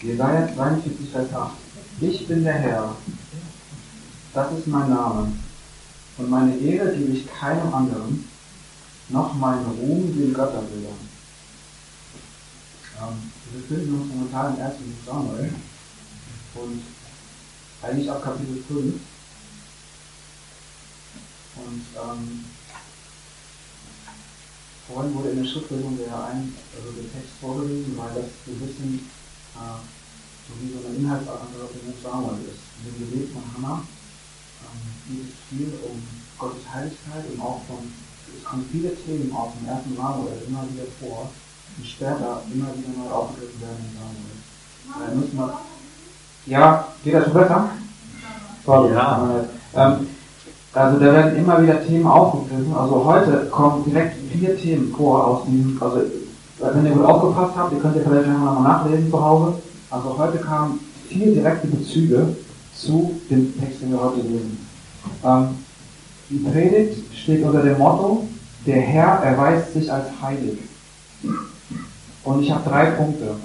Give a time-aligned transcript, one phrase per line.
[0.00, 1.50] Jesaja 42, Vers 8.
[2.00, 2.96] Ich bin der Herr.
[4.32, 5.32] Das ist mein Name.
[6.16, 8.28] Und meine Ehre gebe ich keinem anderen,
[9.08, 11.08] noch meinen Ruhm den Götterbildern.
[13.00, 15.52] Ähm, wir befinden uns momentan im ersten Samuel
[16.54, 16.82] und
[17.82, 18.94] eigentlich ab Kapitel 5.
[21.56, 22.44] Und ähm,
[24.86, 28.60] vorhin wurde in der Schriftlesung der, ein, also der Text vorgelesen, weil das so ein
[28.60, 29.10] bisschen
[29.56, 29.80] äh,
[30.48, 32.64] so wie so eine im Buch Samuel ist.
[32.80, 33.82] In dem Gebet von Hannah
[34.64, 36.02] ähm, geht es viel um
[36.38, 37.78] Gottes Heiligkeit und auch von,
[38.36, 41.30] es kommen viele Themen aus dem ersten Samuel immer wieder vor,
[41.76, 44.38] die später immer wieder neu aufgegriffen werden in Samuel.
[44.88, 45.60] Da müssen wir,
[46.46, 47.70] ja, geht das schon besser?
[48.64, 48.94] Sorry.
[48.94, 49.44] Ja.
[49.74, 50.06] Ähm,
[50.72, 52.74] also da werden immer wieder Themen aufgegriffen.
[52.74, 56.02] Also heute kommen direkt vier Themen vor aus diesem, also
[56.60, 59.54] wenn ihr gut aufgepasst habt, ihr könnt ja vielleicht nochmal nachlesen zu Hause.
[59.90, 62.36] Also heute kamen vier direkte Bezüge
[62.74, 64.66] zu dem Text, den wir heute lesen.
[65.24, 65.48] Ähm,
[66.30, 68.26] die Predigt steht unter dem Motto,
[68.66, 70.58] der Herr erweist sich als heilig.
[72.24, 73.36] Und ich habe drei Punkte.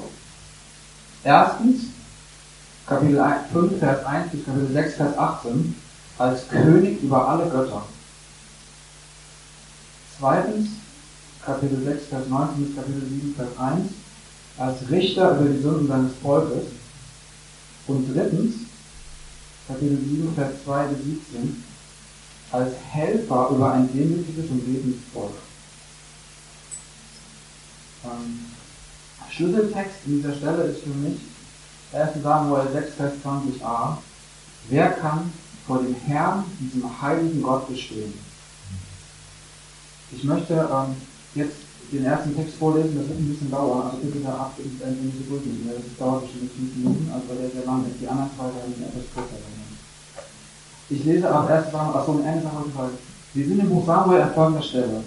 [1.23, 1.83] Erstens,
[2.85, 5.75] Kapitel 5, Vers 1 bis Kapitel 6, Vers 18,
[6.17, 7.83] als König über alle Götter.
[10.19, 10.67] Zweitens,
[11.45, 13.91] Kapitel 6, Vers 19 bis Kapitel 7, Vers 1,
[14.57, 16.67] als Richter über die Sünden seines Volkes.
[17.87, 18.55] Und drittens,
[19.67, 21.63] Kapitel 7, Vers 2 bis 17,
[22.51, 25.33] als Helfer über ein demütiges und betendes Volk.
[28.05, 28.39] Ähm,
[29.29, 31.19] Schlüsseltext in dieser Stelle ist für mich
[31.91, 32.23] 1.
[32.23, 33.97] Samuel 6, Vers 20a.
[34.69, 35.31] Wer kann
[35.67, 38.13] vor dem Herrn, diesem heiligen Gott, bestehen?
[40.11, 40.95] Ich möchte ähm,
[41.35, 41.57] jetzt
[41.91, 44.97] den ersten Text vorlesen, das wird ein bisschen dauern, also bitte da ab ins Ende
[45.03, 45.69] diese durchnehmen.
[45.69, 48.01] Das dauert bestimmt fünf Minuten, also weil der sehr lang ist.
[48.01, 49.63] Die anderen zwei werden etwas kürzer sein.
[50.89, 51.71] Ich lese ab 1.
[51.71, 52.91] Samuel, achso, am Ende Samuel
[53.33, 55.03] Wir sind im Buch Samuel an folgender Stelle.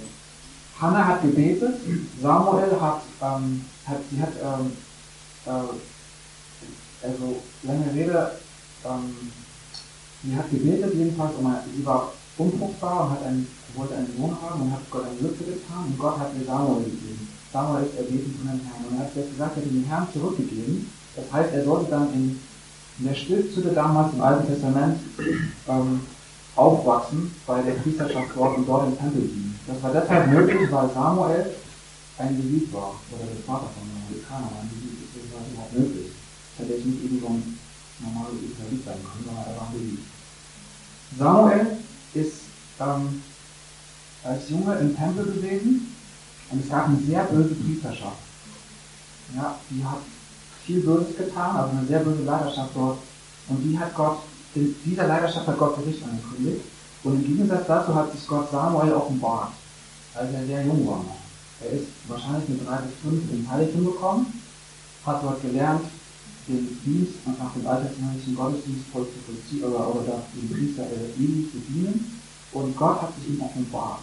[0.80, 1.74] Hannah hat gebetet,
[2.20, 4.72] Samuel hat, ähm, hat sie hat, ähm,
[5.46, 8.32] äh, also lange Rede,
[8.84, 9.32] ähm,
[10.22, 14.62] sie hat gebetet jedenfalls, eine, sie war unfruchtbar und hat einen, wollte einen Sohn haben
[14.62, 17.28] und hat Gott eine Lücke getan und Gott hat ihr Samuel gegeben.
[17.52, 20.90] Samuel ist erbeten von dem Herrn und er hat gesagt, er hat den Herrn zurückgegeben.
[21.14, 22.40] Das heißt, er sollte dann in,
[22.98, 24.98] der Stiftshütte damals im Alten Testament
[25.68, 26.00] ähm,
[26.56, 29.60] aufwachsen bei der Priesterschaft dort und dort im Tempel dienen.
[29.66, 31.52] Das war deshalb möglich, weil Samuel
[32.16, 35.76] ein Levit war, oder der Vater von Amerikaner war ein Levit, deswegen war es überhaupt
[35.76, 36.12] möglich.
[36.56, 37.58] Das hätte jetzt nicht eben so ein
[38.00, 40.04] normaler Israelit sein können, sondern er war ein Levit.
[41.18, 41.66] Samuel
[42.14, 42.40] ist
[42.80, 43.22] ähm,
[44.26, 45.94] als Junge im Tempel gewesen
[46.50, 48.18] und es gab eine sehr böse Priesterschaft.
[49.34, 49.98] Ja, die hat
[50.64, 52.98] viel Böses getan, also eine sehr böse Leiterschaft dort.
[53.48, 54.18] Und die hat Gott,
[54.54, 56.64] dieser Leiterschaft hat Gott Gericht angekündigt.
[57.04, 59.52] Und im Gegensatz dazu hat sich Gott Samuel offenbart,
[60.14, 61.04] als er sehr jung war.
[61.60, 64.42] Er ist wahrscheinlich mit drei bis fünf in Heiligtum gekommen,
[65.04, 65.82] hat dort gelernt,
[66.48, 71.48] den Dienst nach dem alttestamentlichen Gottesdienst voll zu vollziehen oder, oder den Priester äh, Eli
[71.50, 72.20] zu dienen.
[72.56, 74.00] Und Gott hat sich ihm offenbart.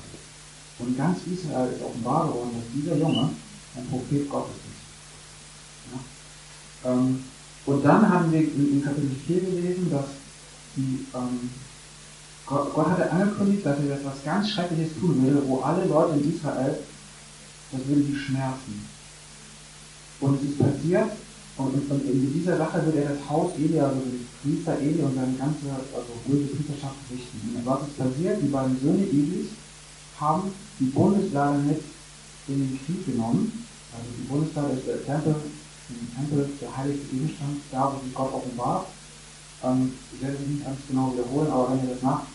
[0.78, 3.31] Und ganz Israel ist offenbar geworden, dass dieser Junge
[3.75, 5.94] ein Prophet Gottes ist.
[6.86, 6.91] Ja?
[6.91, 7.24] Ähm,
[7.66, 10.06] und dann haben wir in, Kapitel 4 gelesen, dass
[10.75, 11.50] die, ähm,
[12.46, 16.35] Gott, Gott hatte angekündigt, dass er etwas ganz Schreckliches tun würde, wo alle Leute in
[16.35, 16.78] Israel,
[17.72, 18.88] das würde sie schmerzen.
[20.20, 21.09] Und es ist passiert,
[21.58, 24.02] und, und in dieser Sache wird er das Haus Eli, also
[24.43, 27.55] Priester Eli und seine ganze also böse Priesterschaft richten.
[27.55, 28.41] Und was ist passiert?
[28.41, 29.47] Die beiden Söhne Elis
[30.19, 31.81] haben die Bundeslade mit
[32.49, 33.65] in den Krieg genommen.
[33.93, 35.35] Also die Bundeslade ist der Tempel,
[35.89, 38.87] im Tempel der heilige Gegenstand, da wo sich Gott offenbart.
[39.63, 42.27] Ähm, ich werde es nicht ganz genau wiederholen, aber wenn ihr das macht,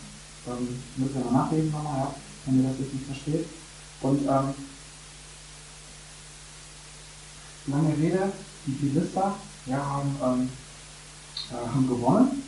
[0.45, 2.15] dann müsst ihr mal nachlesen nochmal, ja,
[2.45, 3.45] wenn ihr das jetzt nicht versteht.
[4.01, 4.53] Und ähm,
[7.67, 8.31] lange Rede,
[8.65, 9.35] die Philister
[9.67, 10.49] ja, haben, ähm,
[11.51, 12.43] äh, haben gewonnen.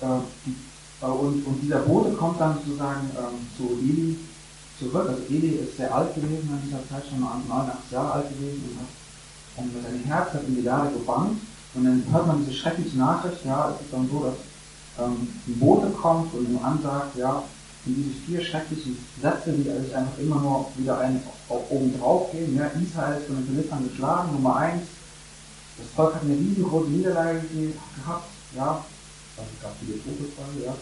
[0.00, 4.16] Äh, und, und dieser Bote kommt dann sozusagen ähm, zu Eli
[4.78, 5.08] zurück.
[5.08, 8.80] Also Eli ist sehr alt gewesen in dieser Zeit, schon 89 Jahre alt gewesen und
[8.80, 8.88] hat
[9.56, 11.40] und seinem Herz hat in die Lade gebannt.
[11.74, 15.58] Und dann hört man diese schreckliche Nachricht, ja, es ist dann so, dass ähm, ein
[15.58, 17.42] Bote kommt und ihm ansagt, ja,
[17.86, 22.56] und diese vier schrecklichen Sätze, die sich einfach immer nur wieder einen oben drauf gehen,
[22.56, 24.82] ja, Israel ist von den Philippern geschlagen, Nummer eins,
[25.78, 28.84] das Volk hat eine riesengroße Niederlage gehabt, ja.
[29.36, 30.74] Also es gab viele Todesfälle, ja.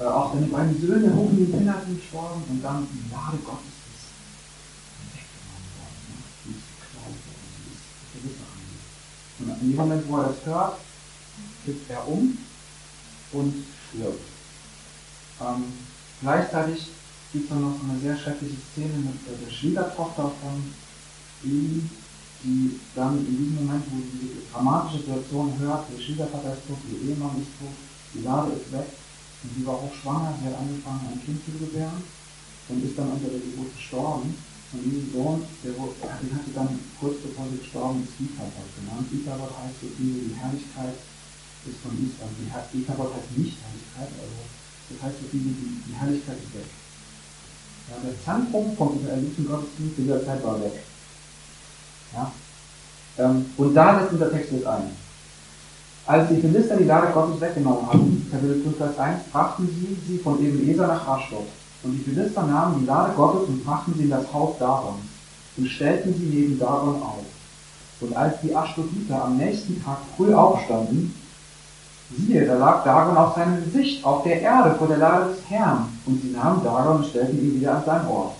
[0.00, 3.74] Äh, auch seine beiden Söhne hoch in den sind gestorben und dann die Gnade Gottes
[3.94, 4.10] ist
[5.14, 6.02] weggenommen worden.
[6.10, 6.18] Ne?
[6.44, 8.44] Die ist geklaut worden, die ist verwissen
[9.38, 10.78] Und in dem Moment, wo er das hört,
[11.64, 12.36] kippt er um
[13.32, 14.26] und stirbt.
[15.40, 15.64] Ähm,
[16.20, 16.88] gleichzeitig
[17.32, 20.74] gibt es dann noch eine sehr schreckliche Szene mit der Schwiegertochter von
[21.44, 21.88] ihm,
[22.44, 27.40] die dann in diesem Moment, wo sie die dramatische Situation hört, der tot, ihr Ehemann
[27.40, 27.72] ist tot,
[28.12, 28.88] die Lade ist weg
[29.42, 32.04] und sie war hochschwanger, sie hat angefangen, ein Kind zu gebären
[32.68, 34.36] und ist dann unter der Geburt gestorben.
[34.74, 36.68] Und diesen Sohn, der, den hat sie dann
[36.98, 39.06] kurz bevor sie gestorben ist, Ichabod genannt.
[39.08, 40.98] Ichabod heißt so viel, die Herrlichkeit
[41.64, 42.34] ist von Israel.
[42.42, 44.38] Die Ichabod heißt nicht Herrlichkeit, also
[44.90, 46.70] das heißt so viel, die, die Herrlichkeit ist weg.
[47.86, 50.82] Ja, der Zentrum vom israelitischen Gottesdienst dieser Zeit war weg.
[52.14, 52.30] Ja?
[53.18, 54.90] Ähm, und da setzt unser Text jetzt ein.
[56.06, 60.18] Als die Philister die Lade Gottes weggenommen hatten, Kapitel 5, Vers 1, brachten sie sie
[60.18, 61.46] von Ebenezer nach Aschdod.
[61.82, 64.96] Und die Philister nahmen die Lade Gottes und brachten sie in das Haus Daron
[65.56, 67.24] und stellten sie neben Daron auf.
[68.00, 71.14] Und als die Aschdoditer am nächsten Tag früh aufstanden,
[72.16, 75.88] siehe, da lag Dagon auf seinem Gesicht, auf der Erde vor der Lade des Herrn.
[76.04, 78.34] Und sie nahmen Dagon und stellten ihn wieder an seinen Ort.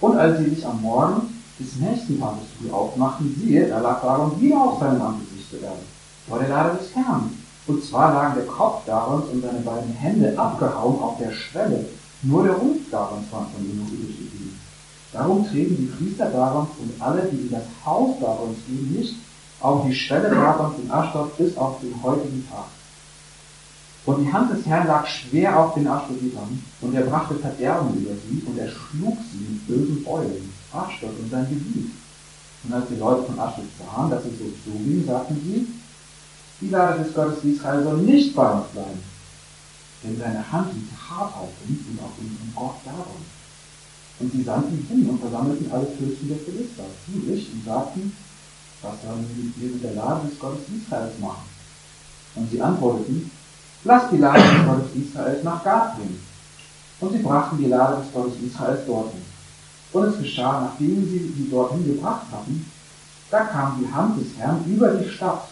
[0.00, 4.40] Und als sie sich am Morgen des nächsten Tages früh aufmachten, siehe, da lag Dagon
[4.40, 5.82] wieder auf seinem Angesicht zur Erde,
[6.28, 7.30] vor der Lade des Herrn.
[7.66, 11.86] Und zwar lagen der Kopf Darons und seine beiden Hände abgehauen auf der Schwelle,
[12.22, 14.58] nur der Rumpf Darons war von ihm noch übrig geblieben.
[15.12, 19.14] Darum treten die Priester Darons und alle, die in das Haus Darons gehen, nicht
[19.60, 22.66] auf die Schwelle Darons in Aschdod bis auf den heutigen Tag.
[24.04, 28.14] Und die Hand des Herrn lag schwer auf den Aschdoditern, und er brachte Verderben über
[28.14, 30.52] sie, und er schlug sie mit bösen Beulen.
[30.76, 31.90] Aschdod und sein Gebiet.
[32.64, 35.66] Und als die Leute von Aschdod sahen, dass es so zuging, sagten sie,
[36.60, 39.02] die Lade des Gottes Israel soll nicht bei uns bleiben.
[40.02, 43.22] Denn seine Hand liegt hart auf uns und auf unserem Gott darum.
[44.18, 48.16] Und sie sandten hin und versammelten alle Fürsten der Philister zu sich und sagten,
[48.82, 51.44] was sollen wir mit der Lade des Gottes Israels machen?
[52.34, 53.30] Und sie antworteten,
[53.84, 56.20] lasst die Lade des Gottes Israels nach Gad bringen.
[57.00, 59.25] Und sie brachten die Lade des Gottes Israels dorthin.
[59.92, 62.70] Und es geschah, nachdem sie sie dorthin gebracht hatten,
[63.30, 65.48] da kam die Hand des Herrn über die Stadt.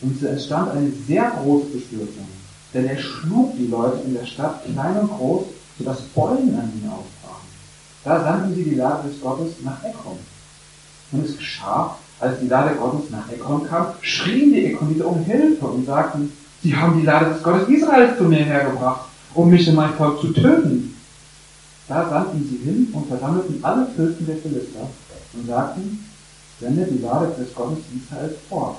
[0.00, 2.28] Und es entstand eine sehr große Bestürzung.
[2.72, 5.44] Denn er schlug die Leute in der Stadt, klein und groß,
[5.78, 7.48] sodass Beulen an ihnen ausbrachen.
[8.04, 10.18] Da sandten sie die Lade des Gottes nach Ekron.
[11.12, 15.66] Und es geschah, als die Lade Gottes nach Ekron kam, schrien die Ekroniter um Hilfe
[15.66, 16.32] und sagten,
[16.62, 20.20] sie haben die Lade des Gottes Israels zu mir hergebracht, um mich und mein Volk
[20.20, 20.93] zu töten.
[21.86, 24.88] Da sandten sie hin und versammelten alle Fürsten der Philister
[25.34, 26.04] und sagten,
[26.58, 28.78] sendet die Lade des Gottes Israels fort,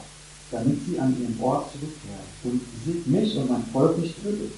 [0.49, 4.53] damit sie an ihren Ort zurückkehrt und sieht mich und mein Volk nicht tötet.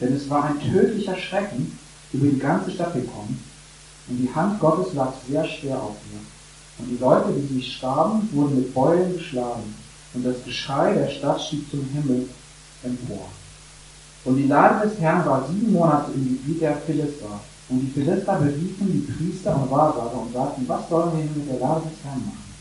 [0.00, 1.78] Denn es war ein tödlicher Schrecken
[2.12, 3.42] über die ganze Stadt gekommen
[4.08, 6.20] und die Hand Gottes lag sehr schwer auf mir.
[6.78, 9.74] Und die Leute, die nicht starben, wurden mit Beulen geschlagen
[10.14, 12.28] und das Geschrei der Stadt stieg zum Himmel
[12.82, 13.28] empor.
[14.24, 17.40] Und die Lade des Herrn war sieben Monate im Gebiet der Philister
[17.72, 21.58] und die Philister beriefen die Priester und Wahrsager und sagten, was sollen wir mit der
[21.58, 22.52] Lade des Herrn machen?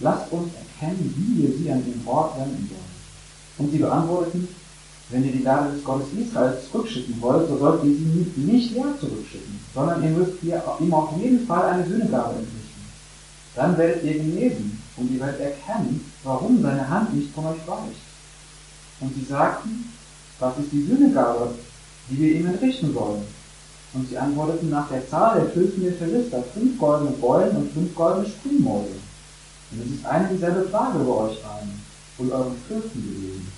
[0.00, 2.92] Lasst uns erkennen, wie wir sie an den Ort wenden sollen.
[3.56, 4.48] Und sie beantworteten,
[5.08, 8.94] wenn ihr die Lade des Gottes Israels zurückschicken wollt, so sollt ihr sie nicht leer
[9.00, 12.82] zurückschicken, sondern ihr müsst ihr ihm auf jeden Fall eine Sühnegabe entrichten.
[13.54, 18.02] Dann werdet ihr genesen und ihr werdet erkennen, warum seine Hand nicht von euch weicht.
[19.00, 19.92] Und sie sagten,
[20.38, 21.54] was ist die Sühnegabe,
[22.10, 23.22] die wir ihm entrichten sollen?
[23.94, 27.94] Und sie antworteten nach der Zahl der Fürsten der Philister, fünf goldene Beulen und fünf
[27.94, 28.96] goldene Springmäuse.
[29.70, 31.80] Und es ist eine dieselbe Frage über euch allen
[32.18, 33.52] und euren Fürsten gewesen.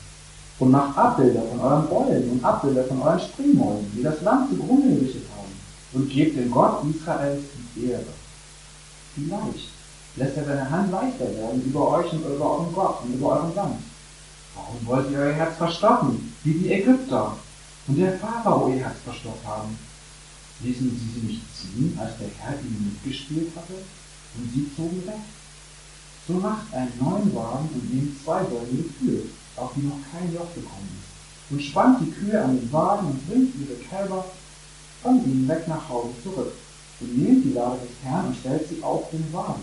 [0.58, 4.94] Und macht Abbilder von euren Beulen und Abbilder von euren Springmäusen, die das Land zugrunde
[4.94, 5.52] gerichtet haben,
[5.92, 7.42] und gebt dem Gott Israels
[7.74, 8.04] die Ehre.
[9.14, 9.68] Vielleicht
[10.16, 13.54] lässt er seine Hand leichter werden über euch und über euren Gott und über euren
[13.54, 13.76] Land.
[14.54, 17.36] Warum wollt ihr euer Herz verstocken, wie die Ägypter
[17.88, 19.76] und der Pharao ihr Herz verstockt haben?
[20.60, 23.74] Ließen sie sie nicht ziehen, als der Herr ihnen mitgespielt hatte,
[24.36, 25.22] und sie zogen weg.
[26.26, 29.22] So macht einen neuen Wagen und nehmt zwei goldene Kühe,
[29.56, 33.28] auf die noch kein Joch gekommen ist, und spannt die Kühe an den Wagen und
[33.28, 34.24] bringt ihre Kälber
[35.02, 36.52] von ihnen weg nach Hause zurück,
[37.00, 39.62] und nehmt die Lade des Herrn und stellt sie auf den Wagen.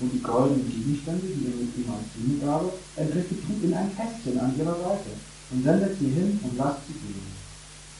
[0.00, 4.38] Und die goldenen Gegenstände, die ihr mit ihm als Sühnegabe entrichtet, tut in ein Kästchen
[4.38, 5.10] an ihrer Seite,
[5.50, 7.38] und sendet sie hin und lasst sie gehen.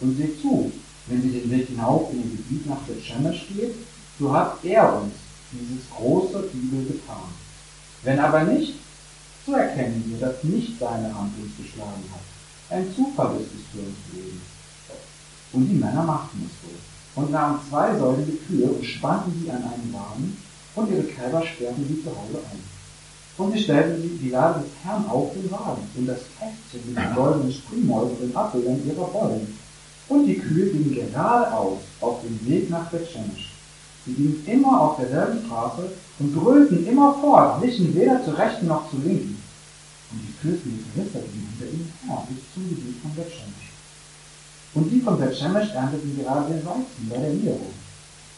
[0.01, 0.71] Und seht zu,
[1.07, 3.75] wenn sie den Weg hinauf in ihr Gebiet nach der Shemesh geht,
[4.19, 5.15] so hat er uns
[5.53, 7.29] dieses große Übel getan.
[8.03, 8.75] Wenn aber nicht,
[9.47, 12.77] so erkennen wir, dass nicht seine Hand uns geschlagen hat.
[12.77, 14.43] Ein Zufall ist es für uns gewesen.
[15.53, 19.63] Und die Männer machten es so und nahmen zwei säulige Kühe und spannten sie an
[19.63, 20.37] einen Wagen
[20.75, 22.63] und ihre Kälber sperrten sie zu Hause ein.
[23.39, 26.99] Und sie stellten die, die Lade des Herrn auf den Wagen und das Kästchen mit
[26.99, 29.47] den goldenen Springmäusen und den Abbildern ihrer Bäume.
[30.09, 33.53] Und die Kühe gingen geradeaus auf dem Weg nach Bethshemesh.
[34.07, 38.91] Sie gingen immer auf derselben Straße und brüllten immer fort, wichen weder zur rechten noch
[38.91, 39.43] zur linken.
[40.11, 43.69] Und die Fürsten gingen hinter ihnen her bis zum Gebiet von Bethshemesh.
[44.75, 47.75] Und die von Bethshemesh ernteten gerade den Weizen bei der Niederung.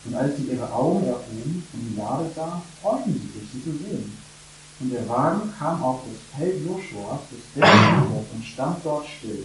[0.05, 3.71] Und als sie ihre Augen erhoben und die Lade sahen, freuten sie sich, sie zu
[3.79, 4.17] sehen.
[4.81, 9.45] Und der Wagen kam auf das Feld Joshuas, des Berges und stand dort still.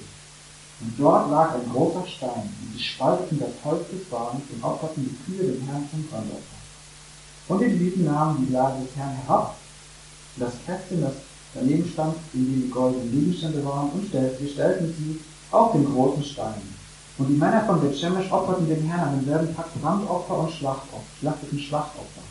[0.82, 5.06] Und dort lag ein großer Stein, und sie spalteten das Holz des Wagens und opferten
[5.06, 6.60] die Kühe dem Herrn zum Brandopfer.
[7.48, 9.56] Und die Leviten nahmen die Lade des Herrn herab,
[10.38, 11.14] das Kästchen, das
[11.54, 15.86] daneben stand, in dem die goldenen Gegenstände waren, und stellten, sie stellten sie auf den
[15.86, 16.62] großen Stein.
[17.18, 21.60] Und die Männer von Bethshemesh opferten dem Herrn an demselben Tag Brandopfer und Schlachtopfer, schlachteten
[21.60, 22.22] Schlachtopfer.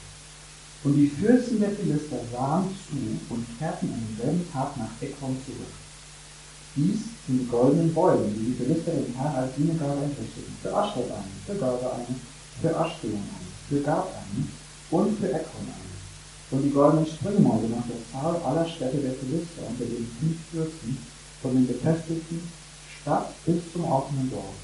[0.84, 5.72] Und die Fürsten der Philister sahen zu und kehrten an demselben Tag nach Ekron zurück.
[6.76, 10.56] Dies sind die goldenen Bäume, die die Philister dem Herrn als Dienegabe entrichteten.
[10.62, 12.14] Für Aschdod eine, für Gaza eine,
[12.60, 14.46] für Aschkelon eine, für Gab eine
[14.90, 15.94] und für Ekron eine.
[16.50, 20.98] Und die goldenen Springmäuse nach der Zahl aller Städte der Philister unter den fünf Fürsten,
[21.42, 22.40] von den befestigten
[23.00, 24.58] Stadt bis zum offenen Dorf.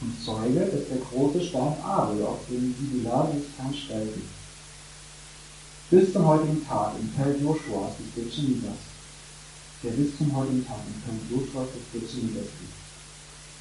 [0.00, 4.22] Und Zeuge ist der große Stein Abel, auf dem sie die Lade des Herrn stellten
[5.90, 8.78] bis zum heutigen Tag im Feld Joshuas des Bethschemitas,
[9.82, 12.80] der bis zum heutigen Tag im Feld Joshuas des Bethschemitas liegt.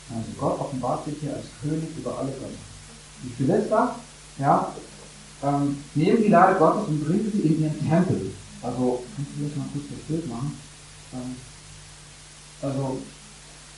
[0.09, 2.65] Also Gott offenbart sich hier als König über alle Götter.
[3.23, 3.95] Die Philister,
[4.37, 4.73] ja,
[5.43, 8.31] ähm, nehmen die Lade Gottes und bringen sie in ihren Tempel.
[8.61, 10.59] Also, kannst du das mal kurz das Bild machen?
[11.13, 11.35] Ähm,
[12.61, 12.97] also,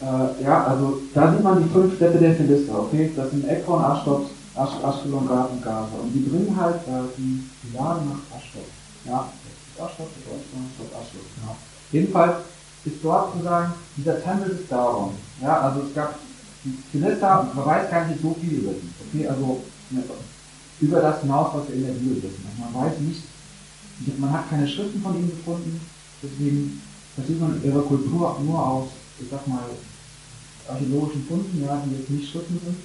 [0.01, 3.11] äh, ja, also da sieht man die fünf Städte der Philister, okay?
[3.15, 5.95] Das sind Ekron, Aschdod, Asch, Aschkelon, Gaza und Gaza.
[6.01, 8.65] Und die bringen halt äh, die, die Lade nach Aschdod.
[9.05, 9.29] Ja,
[9.77, 11.55] Aschdod, Aschdod, Aschdod, genau.
[11.91, 12.37] Jedenfalls
[12.85, 15.11] ist dort sozusagen dieser Tempel des Daron.
[15.41, 16.17] Ja, also es gab
[16.63, 18.89] die Philister, man weiß gar nicht so viel über sie.
[19.07, 19.61] Okay, also
[20.79, 22.45] über das hinaus, was wir in der Bibel wissen.
[22.47, 23.23] Also man weiß nicht,
[24.17, 25.79] man hat keine Schriften von ihnen gefunden,
[26.23, 26.81] deswegen
[27.15, 28.87] versteht man ihre Kultur nur aus,
[29.19, 29.63] ich sag mal,
[30.67, 32.77] archäologischen Funden, ja, die jetzt nicht Schriften sind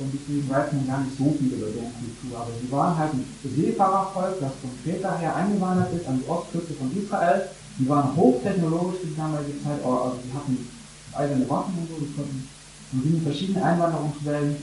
[0.00, 2.40] und deswegen weiß man gar nicht so viel über deren Kultur.
[2.40, 6.72] Aber sie waren halt ein Seefahrervolk, das von Kreta her eingewandert ist an die Ostküste
[6.74, 7.50] von Israel.
[7.78, 10.68] Die waren hochtechnologisch für die damalige Zeit, also die hatten
[11.12, 12.48] eigene Waffen und so, die konnten
[12.92, 14.56] und sind in verschiedenen Einwanderungswellen,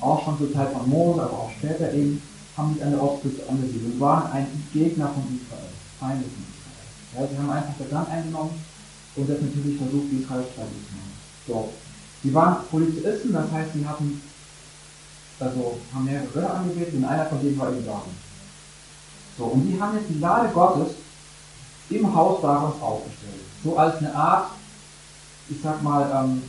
[0.00, 2.20] auch schon zur Zeit von Mose, aber auch später eben,
[2.56, 5.68] haben sich an der Ostküste angesiedelt und waren ein Gegner von Israel,
[6.00, 6.88] Feinde von Israel.
[7.14, 8.50] Ja, sie haben einfach das Land eingenommen
[9.16, 11.12] und das natürlich versucht, Israel streitig zu machen.
[11.46, 11.68] So.
[12.22, 14.20] Sie waren Polizisten, das heißt, sie hatten
[15.38, 18.14] also haben mehrere Götter angebetet und einer von denen war eben David.
[19.36, 20.94] So, und die haben jetzt die Lade Gottes
[21.90, 23.42] im Haus Davids aufgestellt.
[23.64, 24.50] So als eine Art,
[25.48, 26.42] ich sag mal, ähm,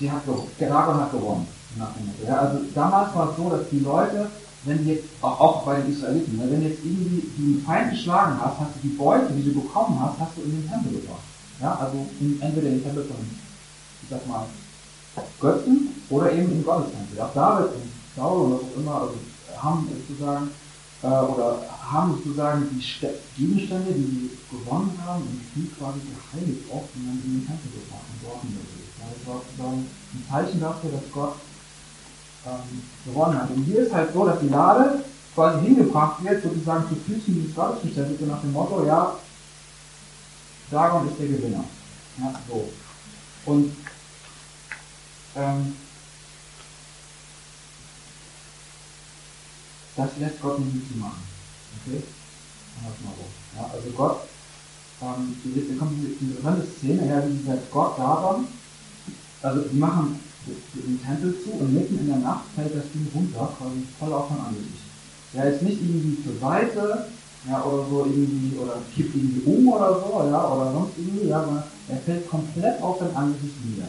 [0.00, 0.22] die hat,
[0.60, 1.48] der Dagon hat gewonnen.
[2.26, 4.30] Ja, also damals war es so, dass die Leute,
[4.64, 8.38] wenn die jetzt, auch, auch bei den Israeliten, ne, wenn jetzt irgendwie den Feind geschlagen
[8.40, 11.20] hast, hast du die Beute, die du bekommen hast, hast du in den Tempel gebracht.
[11.60, 13.16] Ja, also in, entweder in den Tempel von,
[14.02, 14.46] ich sag mal,
[15.40, 17.20] Götzen oder eben im Gottestempel.
[17.20, 19.14] Auch David und Saul und was auch immer also
[19.58, 20.50] haben sozusagen
[21.02, 21.58] äh, oder
[21.90, 22.82] haben sozusagen die
[23.36, 27.70] Gegenstände, die sie gewonnen haben, im Krieg quasi geheiligt oft und dann in den Tempel
[27.70, 28.94] gebracht und dort niedergelegt.
[28.98, 31.36] Das war sozusagen ein Zeichen dafür, dass Gott
[32.46, 33.50] ähm, gewonnen hat.
[33.50, 37.54] Und hier ist halt so, dass die Lade quasi hingebracht wird, sozusagen zu Füßen dieses
[37.54, 39.16] Gottesgestelltes, nach dem Motto, ja,
[40.70, 41.64] Dagon ist der Gewinner.
[42.18, 42.68] Ja, so.
[43.44, 43.76] Und
[45.36, 45.76] ähm,
[49.94, 51.35] das lässt Gott nicht mit machen.
[51.84, 52.02] Okay?
[52.82, 53.26] Mal so.
[53.56, 54.20] Ja, also Gott,
[55.02, 58.46] ähm, hier kommt diese interessante Szene her, wie dieser Gott daran,
[59.42, 63.50] also die machen den Tempel zu und mitten in der Nacht fällt das Ding runter,
[63.58, 64.86] quasi voll auf von Angesicht.
[65.34, 67.06] Er ist nicht irgendwie zur Seite,
[67.48, 71.44] ja, oder so irgendwie, oder kippt irgendwie um oder so, ja, oder sonst irgendwie, ja,
[71.44, 73.88] sondern er fällt komplett auf sein Angesicht nieder.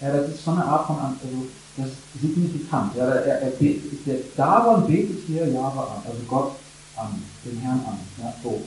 [0.00, 2.94] Ja, das ist schon eine Art von, also das ist signifikant.
[2.96, 6.52] Ja, er, er betet, der Daron betet hier Jahre an, also Gott
[7.00, 7.98] an, den Herrn an.
[8.18, 8.62] Ja, so.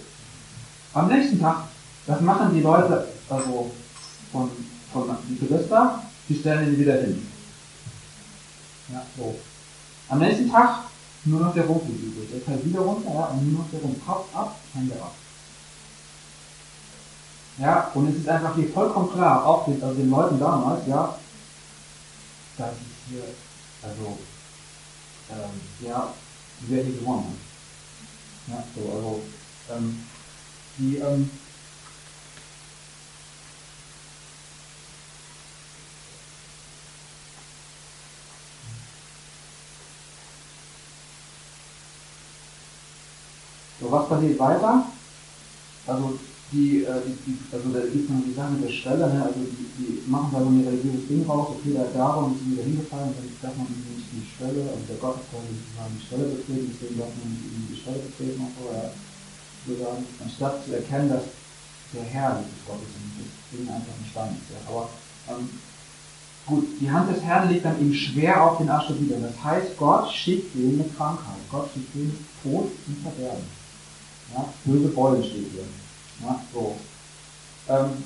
[0.93, 1.67] Am nächsten Tag,
[2.05, 3.71] das machen die Leute, also
[4.31, 4.49] von,
[4.91, 7.27] von die Philister, die stellen ihn wieder hin.
[8.91, 9.35] Ja, so.
[10.09, 10.83] Am nächsten Tag
[11.25, 12.29] nur noch der Rumpf übrig.
[12.31, 14.05] Der fällt wieder runter, ja, und nur noch der Rumpf.
[14.05, 15.13] Kopf ab, Hände ab.
[17.57, 21.15] Ja, und es ist einfach hier vollkommen klar, auch den, also den Leuten damals, ja,
[22.57, 23.23] dass es hier,
[23.83, 24.17] also,
[25.31, 26.13] ähm, ja,
[26.61, 27.42] wer hier gewonnen hat.
[28.47, 29.33] Ja, so, also,
[29.69, 30.11] Ähm,
[30.77, 31.39] die, ähm,
[43.79, 44.99] so, was passiert weiter?
[45.85, 49.23] Also die, äh, die, die, also da gibt es die Sache der Schwelle, ne?
[49.23, 52.63] also die, die machen da so ein religiöses Ding raus, okay, der darum ist wieder
[52.63, 56.69] hingefallen, dann darf man nicht die Schwelle, also der Gott soll sozusagen die Schwelle betreten,
[56.69, 58.91] deswegen darf man nicht die Schwelle betreten und so, ja.
[59.65, 61.23] Sozusagen, anstatt zu erkennen, dass
[61.93, 64.49] der Herr dieses Gottes und das Ding einfach ein Stein ist.
[64.51, 64.59] Ja.
[64.67, 64.89] Aber
[65.29, 65.49] ähm,
[66.45, 69.21] gut, die Hand des Herrn liegt dann eben schwer auf den Aschebidern.
[69.21, 71.39] Das heißt, Gott schickt denen eine Krankheit.
[71.49, 73.45] Gott schickt denen Tod und Verderben.
[74.33, 75.63] Ja, böse Beulen steht hier.
[76.21, 76.75] Ja, so.
[77.69, 78.03] Ähm,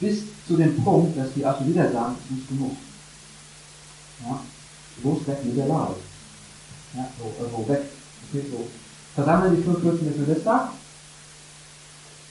[0.00, 2.76] bis zu dem Punkt, dass die Aschebiter sagen, es ist nicht genug.
[4.24, 4.40] Ja,
[5.02, 5.96] los weg mit der Lade.
[6.94, 7.82] Ja, so, also weg.
[8.28, 8.66] Okay, so.
[9.14, 10.72] Versammeln die fünf Fürsten der Philister.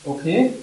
[0.06, 0.54] Okay.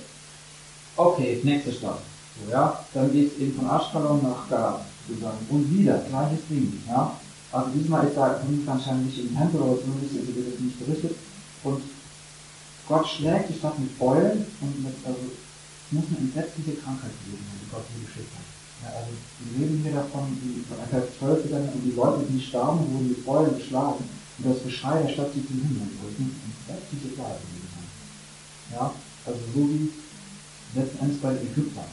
[0.97, 2.01] Okay, nächste Stadt.
[2.45, 2.85] So, ja.
[2.95, 5.47] Dann geht es eben von Aschkalon nach Gaza, sozusagen.
[5.51, 6.83] Und wieder, gleiches Ding.
[6.89, 7.13] Ja.
[7.53, 11.17] Also diesmal ist da anscheinend nicht im Tempel, oder zumindest wird es nicht berichtet.
[11.63, 11.83] Und
[12.89, 17.43] Gott schlägt die Stadt mit Beulen und mit, also, es muss eine entsetzliche Krankheit geben,
[17.43, 18.47] die Gott hier geschickt hat.
[18.83, 19.11] Ja, also,
[19.43, 23.25] wir reden hier davon, die, Vers 12 dann, und die Leute, die starben, wurden mit
[23.27, 24.05] Beulen geschlagen.
[24.39, 25.89] Und das Geschrei der Stadt sieht zum Himmel.
[25.99, 27.67] Das ist eine entsetzliche Plage gewesen.
[28.71, 28.93] Ja,
[29.25, 29.91] also so wie
[30.75, 31.91] letzten Endes bei den Ägyptern.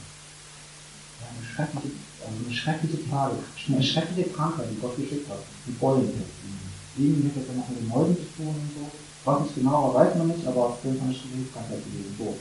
[1.22, 3.36] Ja, eine schreckliche, also eine schreckliche Plage,
[3.68, 5.42] eine schreckliche Krankheit, die Gott geschickt hat.
[5.66, 6.34] Die Beulenpest.
[6.98, 8.86] Irgendwie hat das dann auch mit den Mäusen zu tun und so.
[9.26, 12.16] Was ist genauer, weiß man nicht, aber auf jeden Fall eine schwierige Krankheit gewesen.
[12.18, 12.36] So.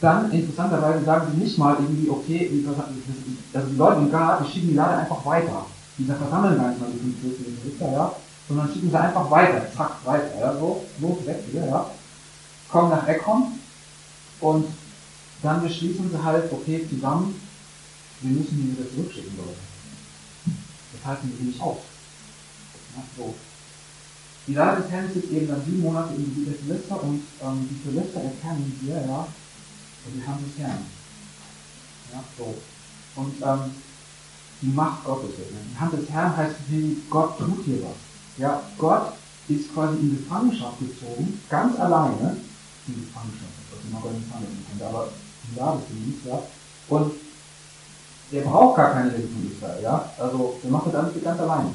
[0.00, 2.50] Dann, interessanterweise, sagen sie nicht mal irgendwie, okay,
[3.54, 5.66] also die Leute im Gar, die schieben die Lade einfach weiter.
[5.98, 8.12] Die versammeln gar nicht mal die 45 Richter, ja,
[8.48, 11.90] sondern schieben sie einfach weiter, zack, weiter, ja, so, los, weg wieder, ja.
[12.70, 13.58] Kommen nach Ekon
[14.40, 14.66] und
[15.42, 17.40] dann beschließen sie halt, okay, zusammen,
[18.22, 19.58] wir müssen die wieder zurückschicken, Leute.
[20.92, 21.78] Das halten sie nicht aus.
[22.96, 23.34] Ja, so.
[24.46, 27.88] Die Lage des Herrn ist eben dann sieben Monate Gebiet der Philister und ähm, die
[27.88, 29.26] Philister erkennen hier, ja,
[30.12, 30.84] die Hand des Herrn.
[32.12, 32.54] Ja, so.
[33.14, 33.70] Und ähm,
[34.60, 35.30] die Macht Gottes.
[35.36, 37.96] Die Hand des Herrn heißt, wie Gott tut hier was.
[38.38, 39.12] Ja, Gott
[39.48, 42.36] ist quasi in Gefangenschaft gezogen, ganz alleine,
[42.88, 45.08] in Gefangenschaft, was man bei den Gefangenen kennt, aber
[45.44, 46.42] die Lage ist ja.
[46.88, 47.12] Und
[48.32, 50.12] der braucht gar keine Hilfe von Israel, ja.
[50.18, 51.74] Also, der macht das alles ganz alleine.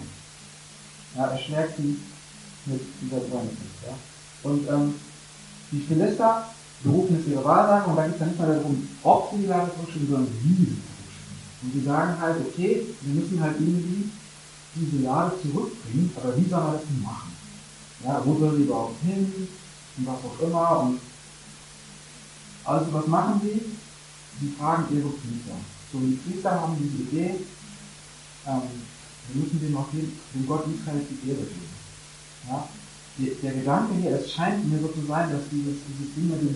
[1.16, 1.98] Ja, er schlägt sie
[2.68, 3.58] mit dieser Besäumnis.
[3.86, 4.50] Ja?
[4.50, 4.94] Und ähm,
[5.72, 6.46] die Philister
[6.84, 9.48] berufen es ihre Wahrsagen und da geht es dann nicht mehr darum, ob sie die
[9.48, 10.98] Lage zurückschieben, sondern wie sie zurückschieben.
[11.64, 14.10] Und sie sagen halt, okay, wir müssen halt irgendwie
[14.76, 17.32] diese Lage zurückbringen, aber wie soll man das denn machen?
[18.06, 19.48] Ja, wo soll sie überhaupt hin?
[19.98, 20.80] Und was auch immer.
[20.82, 21.00] Und
[22.64, 23.62] also was machen sie?
[24.40, 25.58] Sie fragen ihre Priester.
[25.92, 27.36] So, die Priester haben diese Idee,
[28.46, 28.62] ähm,
[29.30, 31.77] wir müssen dem, auch dem, dem Gott Israel die Ehre geben.
[32.48, 32.70] Ja?
[33.18, 36.54] Der Gedanke hier, es scheint mir so zu sein, dass dieses, dieses Ding mit dem,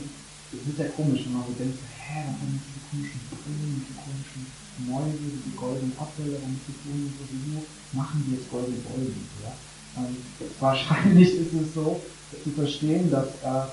[0.51, 3.97] das ist ja komisch, wenn man so denkt, hä, dann haben diese komischen Brillen, diese
[3.97, 4.43] komischen
[4.85, 7.65] Mäuse, diese goldenen Abbilder, damit zu tun, so wie
[7.97, 9.25] machen die jetzt goldene Beulen.
[9.41, 9.53] Ja?
[9.97, 10.21] Und
[10.59, 11.99] wahrscheinlich ist es so,
[12.43, 13.67] zu verstehen, dass, äh,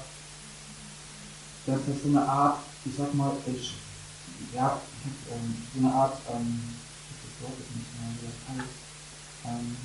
[1.66, 3.74] dass das so eine Art, ich sag mal, ich,
[4.54, 4.80] ja,
[5.30, 6.60] ähm, so eine Art, ähm,
[7.08, 8.74] das Wort ist nicht mehr, wie das heißt,
[9.46, 9.76] ähm,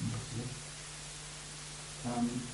[0.00, 0.57] ähm,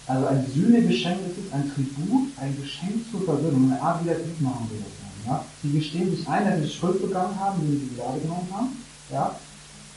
[0.07, 4.19] also ein Sühnegeschenk ist es, ein Tribut, ein Geschenk zur Versöhnung, eine Art, wie das
[4.19, 5.05] Lied machen wir das.
[5.27, 5.45] Ja?
[5.63, 8.71] Sie gestehen sich ein, dass sie Schuld begangen haben, wenn sie die Lade genommen haben.
[9.11, 9.37] Ja?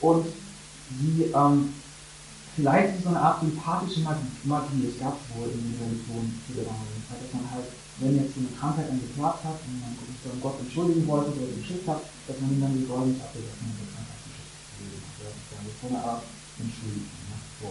[0.00, 0.26] Und
[0.96, 1.72] sie, ähm,
[2.56, 6.64] vielleicht ist so eine Art sympathische Magie, das gab es wohl in den Religionen viele
[6.64, 7.68] Zeit, dass man halt,
[8.00, 11.32] wenn jetzt so eine Krankheit einen geklagt hat und man sich dann Gott entschuldigen wollte
[11.34, 14.54] oder geschickt hat, dass man ihm dann die Gold nicht dass man die Krankheit geschickt
[14.56, 15.34] hat.
[15.34, 16.22] Das ist so eine Art
[16.56, 17.12] Entschuldigung.
[17.28, 17.36] Ja?
[17.60, 17.68] So.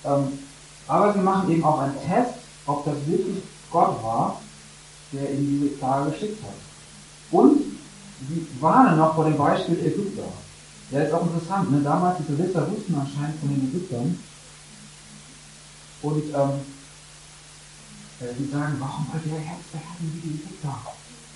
[0.00, 0.49] Ähm,
[0.90, 2.34] aber sie machen eben auch einen Test,
[2.66, 4.40] ob das wirklich Gott war,
[5.12, 6.58] der ihnen diese Klage geschickt hat.
[7.30, 7.60] Und
[8.28, 10.24] sie warnen noch vor dem Beispiel Ägypter.
[10.90, 11.80] Ja, ist auch interessant, ne?
[11.80, 14.18] damals die Philister wussten anscheinend von den Ägyptern.
[16.02, 16.60] Und ähm,
[18.20, 20.74] äh, die sagen, warum wollt ihr Herz beherrschen wie die Ägypter?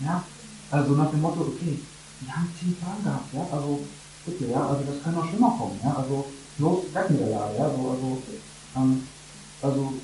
[0.01, 0.25] Ja?
[0.73, 1.79] Also nach dem Motto, okay,
[2.21, 3.79] die haben zehn Fragen gehabt, ja, also
[4.27, 6.27] bitte, ja, also das kann noch schlimmer kommen, ja, also
[6.59, 8.23] bloß weg mit der Lage, ja, so, also
[8.77, 9.07] ähm,
[9.65, 9.95] also,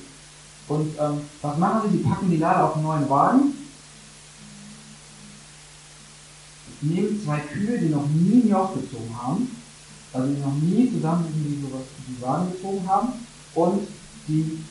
[0.69, 1.99] und ähm, was machen sie?
[1.99, 3.55] Sie packen die Lade auf einen neuen Wagen,
[6.81, 9.55] nehmen zwei Kühe, die noch nie ein Joch gezogen haben,
[10.13, 13.09] also die noch nie zusammen die sowas die Wagen gezogen haben,
[13.55, 13.87] und
[14.29, 14.65] die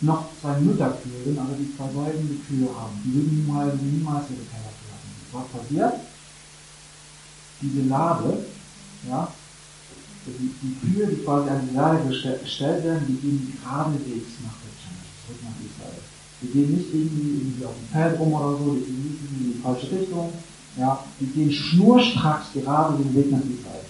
[0.00, 3.00] noch zwei Mütterkühe sind, aber die zwei goldene Kühe haben.
[3.04, 5.08] Die würden niemals, niemals ihre Teller verlassen.
[5.32, 5.94] Was passiert?
[7.60, 8.44] Diese Lade,
[9.08, 9.32] ja,
[10.38, 15.04] die, die Kühe, die quasi an die Lade gestellt werden, die gehen geradewegs nach Bethlehem,
[15.24, 16.02] zurück nach Israel.
[16.40, 19.44] Die gehen nicht irgendwie, irgendwie auf dem Feld rum oder so, die gehen nicht irgendwie
[19.44, 20.32] in die falsche Richtung,
[20.76, 23.86] ja, die gehen schnurstracks gerade den Weg nach Israel.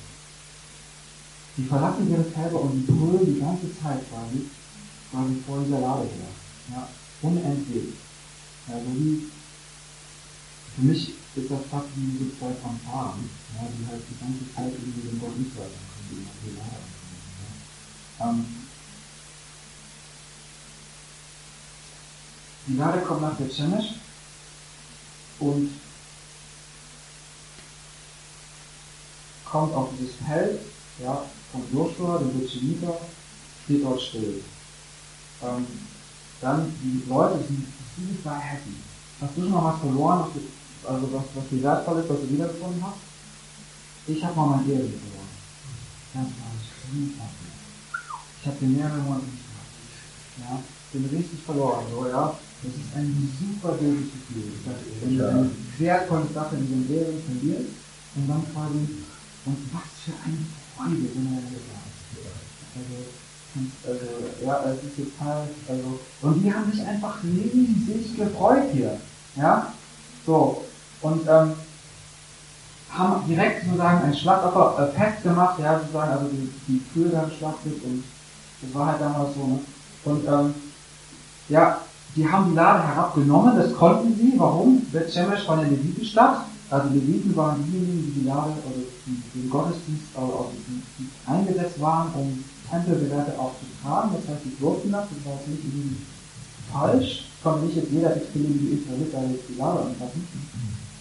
[1.57, 4.47] Die verlassen ihre Felder und die brüllen die ganze Zeit quasi,
[5.11, 6.31] quasi vor dieser Lade her.
[6.71, 6.89] Ja,
[7.23, 7.99] unentwegt.
[8.69, 9.25] Also wie,
[10.77, 14.73] für mich ist das fast wie so zwei Fanfaren, ja, die halt die ganze Zeit
[14.73, 16.83] irgendwie den Gott nicht weiter können, die Lade
[18.19, 18.31] ja.
[18.31, 18.47] ähm,
[22.69, 23.95] Die Lade kommt nach der Shemesh
[25.39, 25.71] und
[29.51, 30.61] kommt auf dieses Feld
[31.03, 33.01] ja, von Joshua, dem Betscheniter,
[33.65, 34.43] steht dort still.
[35.43, 35.67] Ähm,
[36.43, 38.75] dann die Leute sind super happy.
[39.21, 40.31] Hast du schon mal was verloren,
[40.87, 43.01] also was, was dir wertvoll ist, was du wiedergefunden hast?
[44.07, 45.33] Ich habe mal mein Ehering verloren.
[46.15, 46.69] Ganz ehrlich,
[48.41, 49.73] ich habe den mehrere Monate nicht gehabt.
[50.39, 50.63] Ja,
[50.93, 52.35] bin richtig verloren, so, ja.
[52.63, 54.51] Das ist ein super böses Gefühl.
[55.03, 57.71] Wenn du eine wertvolle Sache in diesem Ehering verlierst
[58.17, 58.79] und dann quasi,
[59.47, 60.39] und was für eine
[60.75, 62.09] Freude, wenn er da ist.
[62.75, 62.97] Also,
[63.87, 64.09] also,
[64.45, 69.01] ja, es ist total, also, und die haben sich einfach riesig gefreut hier,
[69.37, 69.73] ja.
[70.27, 70.65] So,
[71.03, 71.53] und ähm,
[72.91, 77.85] haben direkt sozusagen ein Schlachtopfer äh, festgemacht, ja, sozusagen, also die, die Kühe da geschlachtet
[77.85, 78.05] und
[78.63, 79.59] das war halt damals so, ne?
[80.05, 80.55] Und ähm,
[81.49, 81.79] ja,
[82.17, 84.35] die haben die Lade herabgenommen, das konnten sie.
[84.37, 84.81] Warum?
[84.93, 86.47] Bet Shemesh war eine Levitenstadt.
[86.71, 91.09] Also die Leviten waren diejenigen, die die Lade, also die, den Gottesdienst, also die, die
[91.31, 94.11] eingesetzt waren, um Tempelgeräte aufzutragen.
[94.17, 95.97] Das heißt, sie durften das, das war jetzt nicht irgendwie
[96.73, 97.25] falsch.
[97.43, 100.29] Konnte nicht jetzt jeder x-beliebige Israelit da jetzt die Lade anfassen.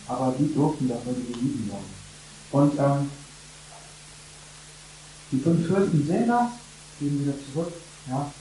[0.07, 1.83] Aber die durften das, weil die Leviten waren.
[2.51, 3.11] Und ähm,
[5.31, 6.51] die fünf Fürsten sehen das,
[6.99, 7.73] gehen wieder zurück,
[8.09, 8.31] ja,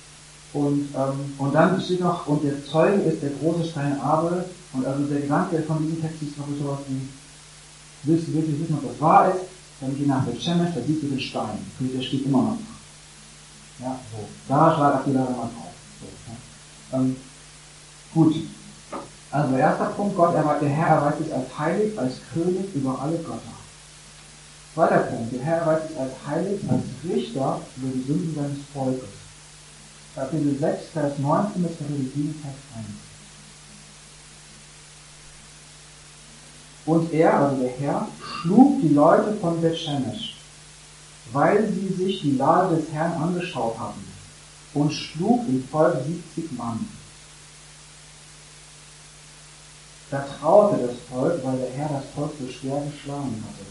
[0.56, 4.44] und, ähm, und dann steht noch, und der Zeuge ist der große Stein Abel.
[4.72, 7.08] Und also der Gedanke von diesem Text ist noch sowas wie,
[8.04, 9.44] willst du wirklich wissen, ob das wahr ist?
[9.80, 11.58] Dann geh nach der Shemesh, da siehst du den Stein.
[11.78, 12.58] Der steht immer noch.
[13.80, 14.18] Ja, so.
[14.48, 15.50] Da schlag mal drauf.
[16.00, 16.06] So,
[16.96, 16.98] ja.
[16.98, 17.16] ähm,
[18.14, 18.34] gut.
[19.30, 23.40] Also erster Punkt, Gott, der Herr erweist sich als heilig, als König über alle Götter.
[24.74, 29.08] Zweiter Punkt, der Herr erweist sich als heilig, als Richter über die Sünden seines Volkes.
[30.14, 32.86] Kapitel 6, Vers 19 bis Kapitel 7, Vers 1.
[36.86, 40.36] Und er, also der Herr, schlug die Leute von Bethshemesh,
[41.32, 44.04] weil sie sich die Lade des Herrn angeschaut hatten,
[44.72, 45.96] und schlug im Volk
[46.34, 46.88] 70 Mann.
[50.08, 53.66] Da traute das Volk, weil der Herr das Volk so schwer geschlagen hatte.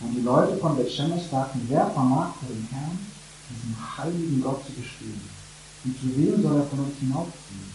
[0.00, 2.98] Und die Leute von Bethshemesh sagten, wer vermag vor dem Herrn,
[3.50, 5.20] diesem heiligen Gott zu bestehen?
[5.84, 7.74] Und zu wem soll er von uns hinaufziehen?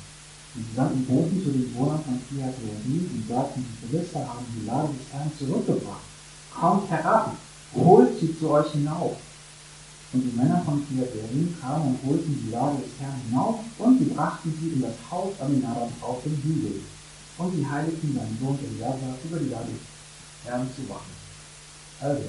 [0.56, 4.66] Und sie sandten Boten zu den Wohnern von Kiat und sagten, die Philister haben die
[4.66, 6.08] Lade des Herrn zurückgebracht.
[6.56, 7.36] Kommt herab,
[7.76, 9.18] holt sie zu euch hinauf.
[10.14, 11.12] Und die Männer von Kiat
[11.62, 15.34] kamen und holten die Lade des Herrn hinauf und sie brachten sie in das Haus
[15.40, 16.82] Aminadab auf dem Hügel.
[17.40, 19.72] Und sie heiligten seinen Sohn Eliasa über die Lade
[20.44, 21.14] Herrn zu wachen.
[22.02, 22.24] Also,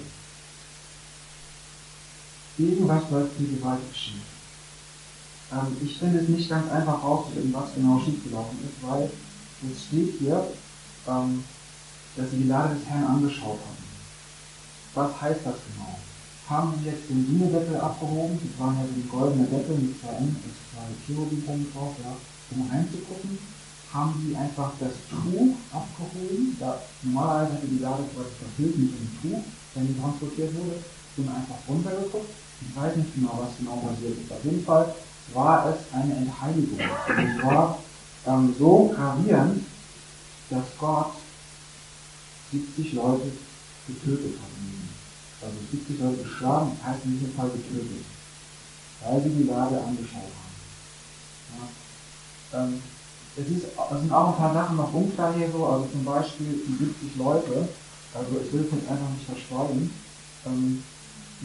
[2.57, 4.23] irgendwas läuft hier gewaltig schief.
[5.53, 9.11] Ähm, ich finde es nicht ganz einfach herauszufinden, was genau schiefgelaufen ist, weil
[9.71, 10.47] es steht hier,
[11.09, 11.45] ähm,
[12.17, 13.85] dass sie die Lade des Herrn angeschaut haben.
[14.95, 15.99] Was heißt das genau?
[16.49, 18.39] Haben sie jetzt den Sühnedeckel abgehoben?
[18.43, 22.17] Das waren ja so die goldene Deckel mit zwei, mit zwei Cherubim drauf, ja,
[22.51, 23.39] um reinzugucken.
[23.93, 26.57] Haben sie einfach das Tuch abgehoben?
[26.61, 29.43] Da, normalerweise hätte die Lade quasi verfüllt mit dem Tuch,
[29.75, 30.79] wenn die transportiert wurde.
[31.17, 32.31] Sind einfach runtergeguckt.
[32.61, 34.31] Ich weiß nicht genau, was genau passiert ist.
[34.31, 34.95] Auf jeden Fall
[35.35, 36.79] war es eine Entheiligung.
[36.79, 37.79] Es war
[38.27, 39.65] ähm, so gravierend,
[40.51, 41.13] dass Gott
[42.53, 43.33] 70 Leute
[43.87, 44.51] getötet hat.
[45.43, 48.05] Also 70 Leute geschlagen, heißt in diesem Fall getötet,
[49.03, 51.73] weil sie die Lage angeschaut haben.
[52.53, 52.61] Ja.
[52.61, 52.83] Ähm,
[53.37, 56.61] es, ist, es sind auch ein paar Sachen noch unklar hier so, also zum Beispiel
[56.67, 57.69] die 70 Leute,
[58.15, 59.91] also ich will es jetzt einfach nicht verschweigen,
[60.47, 60.83] ähm,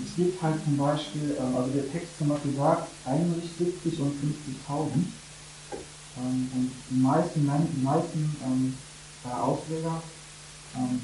[0.04, 4.12] es gibt halt zum Beispiel, ähm, also der Text zum Beispiel sagt, eigentlich 70 und
[4.68, 4.92] 50.000.
[6.18, 8.74] Ähm, und die meisten, die meisten ähm,
[9.24, 10.02] Ausleger
[10.76, 11.02] ähm,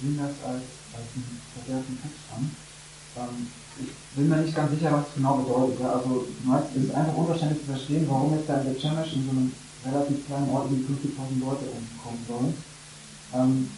[0.00, 2.50] sehen das als, als einen verkehrten Text an.
[3.16, 3.46] ähm,
[3.80, 5.80] ich bin mir nicht ganz sicher, was es genau bedeutet.
[5.80, 5.92] Ja?
[5.94, 9.30] Also meist ist es einfach unverständlich zu verstehen, warum jetzt da der Chemisch in so
[9.30, 9.52] einem
[9.84, 12.54] relativ kleinen Ort wie 50.000 Leute umkommen sollen.
[13.34, 13.70] Ähm,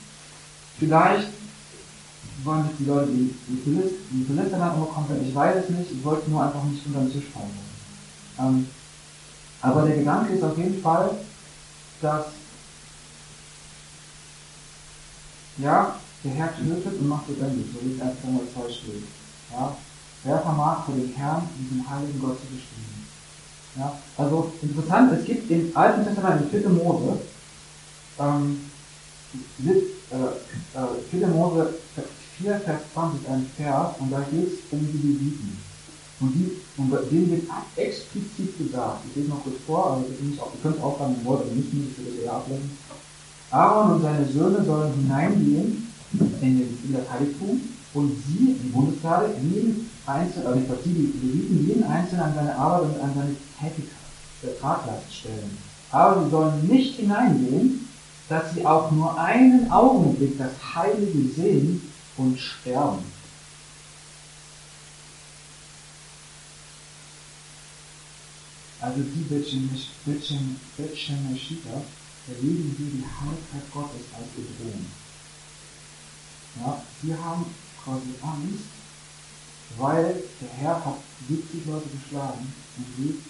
[0.78, 1.28] vielleicht
[2.44, 6.04] wollen sich die Leute, die, die, Philister, die Philister umgekommen ich weiß es nicht, ich
[6.04, 7.66] wollte es nur einfach nicht unter den Tisch fallen
[8.38, 8.66] ähm,
[9.62, 11.10] aber der Gedanke ist auf jeden Fall,
[12.02, 12.26] dass
[15.58, 18.12] ja, der Herr tötet und macht lebendig, so wie es 1.
[18.22, 19.04] Samuel 2 steht.
[19.50, 19.76] Ja?
[20.24, 22.95] Wer vermag vor dem Herrn, diesen heiligen Gott zu bestimmen?
[23.78, 23.98] Ja?
[24.16, 26.68] Also interessant, es gibt im Alten Testament, in 4.
[26.70, 27.18] Mose,
[28.18, 28.60] ähm,
[29.64, 31.26] äh, äh, 4.
[31.28, 31.74] Mose
[32.38, 35.58] 4, Vers 20 ein Vers, und da geht es um die Leviten.
[36.18, 37.42] Und, die, und denen wird
[37.76, 40.16] explizit gesagt, ich lese noch kurz vor, aber ihr
[40.62, 42.78] könnt es wenn ihr wollt, oder nicht, ich würde es eher ablesen.
[43.50, 47.60] Aaron und seine Söhne sollen hineingehen in, den, in das Heiligtum
[47.94, 52.82] und sie, die Bundestage, jeden einzelnen, also nicht die Leviten, jeden einzelnen an seine Arbeit
[52.82, 55.58] und an seine Tätigkeit, Traglast stellen.
[55.90, 57.88] Aber sie sollen nicht hineingehen,
[58.28, 61.80] dass sie auch nur einen Augenblick das Heilige sehen
[62.16, 63.04] und sterben.
[68.80, 69.24] Also die
[70.76, 71.82] Betschemeshiter
[72.28, 74.86] erleben hier die Heiligkeit Gottes als Bedrohung.
[76.60, 77.46] Ja, sie haben
[77.86, 78.66] quasi Angst,
[79.78, 83.22] weil der Herr hat 70 Leute geschlagen und sie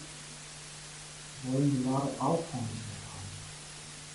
[1.45, 3.29] wollen die Lade auch von sich weghaben.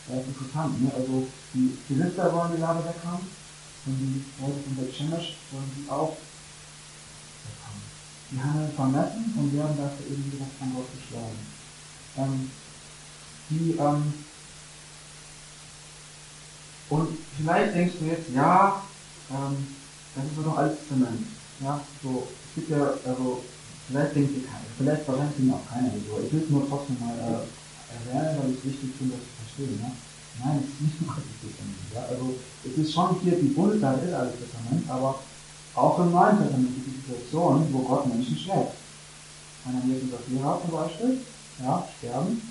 [0.07, 0.91] Das ist interessant, ne?
[0.95, 3.27] Also die Philister wollen die Lade weghaben
[3.85, 6.17] und die Leute von Bethshemesh wollen sie auch
[7.45, 7.81] weghaben.
[8.31, 11.39] Die handeln vermessen und werden dafür irgendwie das von Gott geschlagen.
[12.17, 12.51] Ähm,
[13.49, 14.13] die ähm,
[16.89, 18.83] und vielleicht denkst du jetzt, ja,
[19.29, 19.67] ähm,
[20.15, 21.23] das ist doch alles Zement.
[21.61, 23.43] Ja, so, es gibt ja, also,
[23.87, 26.19] vielleicht denkt ihr keiner, vielleicht wahrscheinlich sind auch keiner so.
[26.25, 27.45] Ich will es nur trotzdem mal äh,
[27.93, 29.79] erwähnen, weil ich es wichtig finde, das zu verstehen.
[29.79, 29.91] Ja?
[30.41, 31.87] Nein, es ist nicht nur Altes Testament.
[31.93, 32.01] Ja?
[32.09, 32.25] Also,
[32.65, 35.21] es ist schon hier, die Bundeszeit ist Altes Testament, aber
[35.75, 38.75] auch im Neuen Testament gibt es Situationen, wo Gott Menschen schlägt.
[39.85, 41.21] Jesus auf Lehrer zum Beispiel,
[41.61, 42.41] ja, sterben,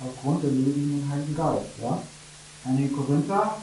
[0.00, 1.76] aufgrund der Leben im Heiligen Geist.
[1.82, 2.00] Ja?
[2.64, 3.56] Einige Korinther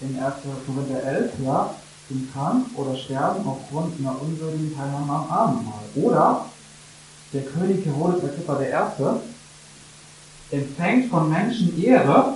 [0.00, 0.34] in 1.
[0.66, 1.74] Korinther 11, ja,
[2.08, 5.84] sind krank oder sterben aufgrund einer unwürdigen Teilnahme am Abendmahl.
[5.96, 6.46] Oder
[7.32, 10.56] der König Herodes Agrippa I.
[10.56, 12.34] empfängt von Menschen Ehre,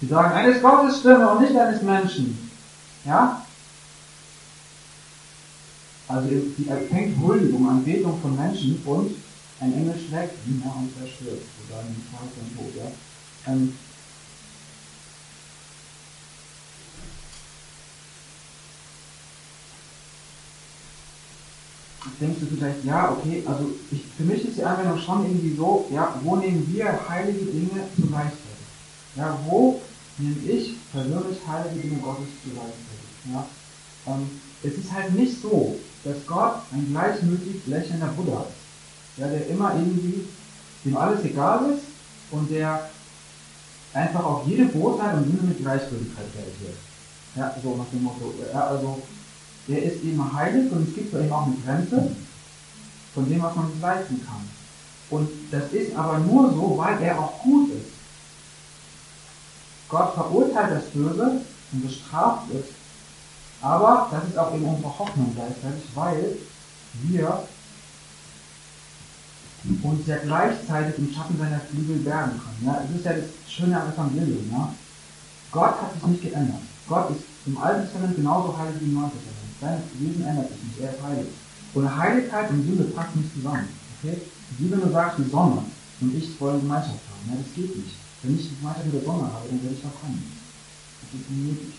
[0.00, 2.50] die sagen, eines Gottes Stimme und nicht eines Menschen.
[3.04, 3.42] Ja?
[6.08, 9.16] Also sie empfängt Huldigung, Anbetung von Menschen und
[9.58, 11.46] ein Engel schlägt ihn ja, und er stirbt.
[11.66, 12.76] Oder ein Tag und Tod.
[12.76, 13.52] Ja?
[13.52, 13.72] Ähm,
[22.20, 25.86] denkst du vielleicht, ja, okay, also ich, für mich ist die Anwendung schon irgendwie so,
[25.90, 28.66] ja, wo nehmen wir heilige Dinge zu Gleichzeitig?
[29.16, 29.80] Ja, wo
[30.18, 33.32] nehme ich persönlich heilige Dinge Gottes zu Gleichzeitig?
[33.32, 33.46] Ja?
[34.06, 34.30] Ähm,
[34.62, 39.74] es ist halt nicht so, dass Gott ein gleichmütig lächelnder Buddha ist, ja, der immer
[39.74, 40.24] irgendwie,
[40.84, 41.84] dem alles egal ist
[42.30, 42.88] und der
[43.92, 46.78] einfach auf jede Bosheit und Sünde mit Gleichgültigkeit reagiert.
[47.34, 49.02] Ja, so nach dem Motto, ja, also
[49.68, 52.10] der ist eben heilig und es gibt für ihn auch eine Grenze
[53.14, 54.48] von dem, was man sich leisten kann.
[55.10, 57.92] Und das ist aber nur so, weil er auch gut ist.
[59.88, 61.40] Gott verurteilt das Böse
[61.72, 62.64] und bestraft es,
[63.62, 66.36] aber das ist auch eben unsere Hoffnung gleichzeitig, weil
[67.04, 67.44] wir
[69.82, 72.66] uns ja gleichzeitig im Schatten seiner Flügel bergen können.
[72.66, 74.50] Ja, das ist ja das Schöne am Evangelium.
[74.52, 74.72] Ja?
[75.50, 76.60] Gott hat sich nicht geändert.
[76.88, 79.45] Gott ist im Alten Testament genauso heilig wie im Neuen Testament.
[79.60, 81.26] Sein Wesen ändert sich nicht, er ist heilig.
[81.74, 83.68] Und Heiligkeit und Sünde passen nicht zusammen.
[83.98, 84.20] Okay?
[84.58, 85.62] Wie wenn du sagst, die Sonne
[86.00, 87.30] und ich wollen Gemeinschaft haben.
[87.30, 87.96] Ja, das geht nicht.
[88.22, 90.32] Wenn ich Gemeinschaft mit der Sonne habe, dann werde ich verkommen.
[91.00, 91.74] Das ist unmöglich.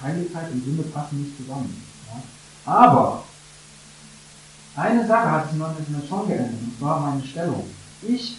[0.00, 1.82] Heiligkeit und Sünde passen nicht zusammen.
[2.08, 2.72] Ja?
[2.72, 3.24] Aber
[4.76, 7.64] eine Sache hat sich im Neuen Testament schon geändert, und zwar meine Stellung.
[8.02, 8.36] Ich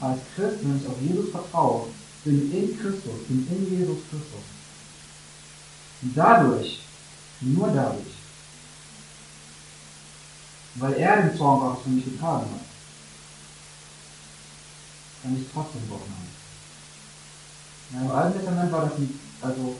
[0.00, 1.86] als Christ, wenn ich auf Jesus vertraue,
[2.24, 4.44] bin in Christus, bin in Jesus Christus.
[6.02, 6.81] Und dadurch
[7.42, 8.06] nur dadurch.
[10.76, 12.60] Weil er den Zorn Gottes für mich getragen hat.
[15.22, 16.32] Kann ich trotzdem Gott haben.
[18.04, 19.76] Im Alten Testament war das nicht, also,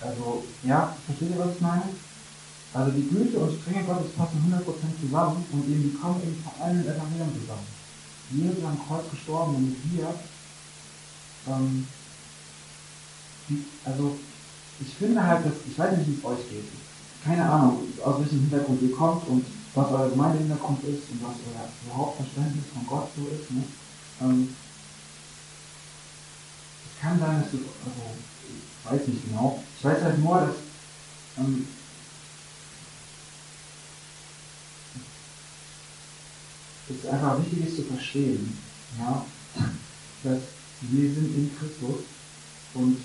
[0.00, 1.82] also, ja, versteht ihr, was ich meine?
[2.74, 6.64] Also die Güte und Strenge Gottes passen 100% zusammen und eben die kommen eben vor
[6.64, 7.66] allem in Evangelium zusammen.
[8.30, 10.14] Jesus ist am Kreuz gestorben, damit wir,
[11.48, 11.86] ähm,
[13.48, 14.16] die, also
[14.86, 16.64] ich finde halt, dass, ich weiß nicht, wie es euch geht.
[17.24, 21.68] keine Ahnung, aus welchem Hintergrund ihr kommt und was euer Gemeindehintergrund ist und was euer
[21.86, 23.50] überhaupt Verständnis von Gott so ist.
[23.50, 23.62] Ne?
[24.20, 24.54] Ähm,
[26.84, 28.02] es kann sein, dass du, also,
[28.84, 30.56] ich weiß nicht genau, ich weiß halt nur, dass
[31.38, 31.68] ähm,
[36.88, 38.58] es einfach wichtig ist zu verstehen,
[38.98, 39.24] ja,
[40.24, 40.40] dass
[40.82, 42.02] wir sind in Christus
[42.74, 42.98] und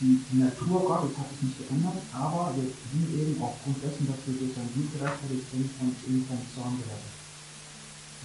[0.00, 4.36] die, Natur Gottes hat sich nicht geändert, aber wir sind eben aufgrund dessen, dass wir
[4.36, 7.16] durch sein Blut gerechtfertigt sind, von ihm vom Zorn gerettet.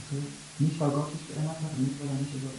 [0.04, 0.24] Okay?
[0.60, 2.52] Nicht, weil Gott sich geändert hat, nicht, weil er nicht über.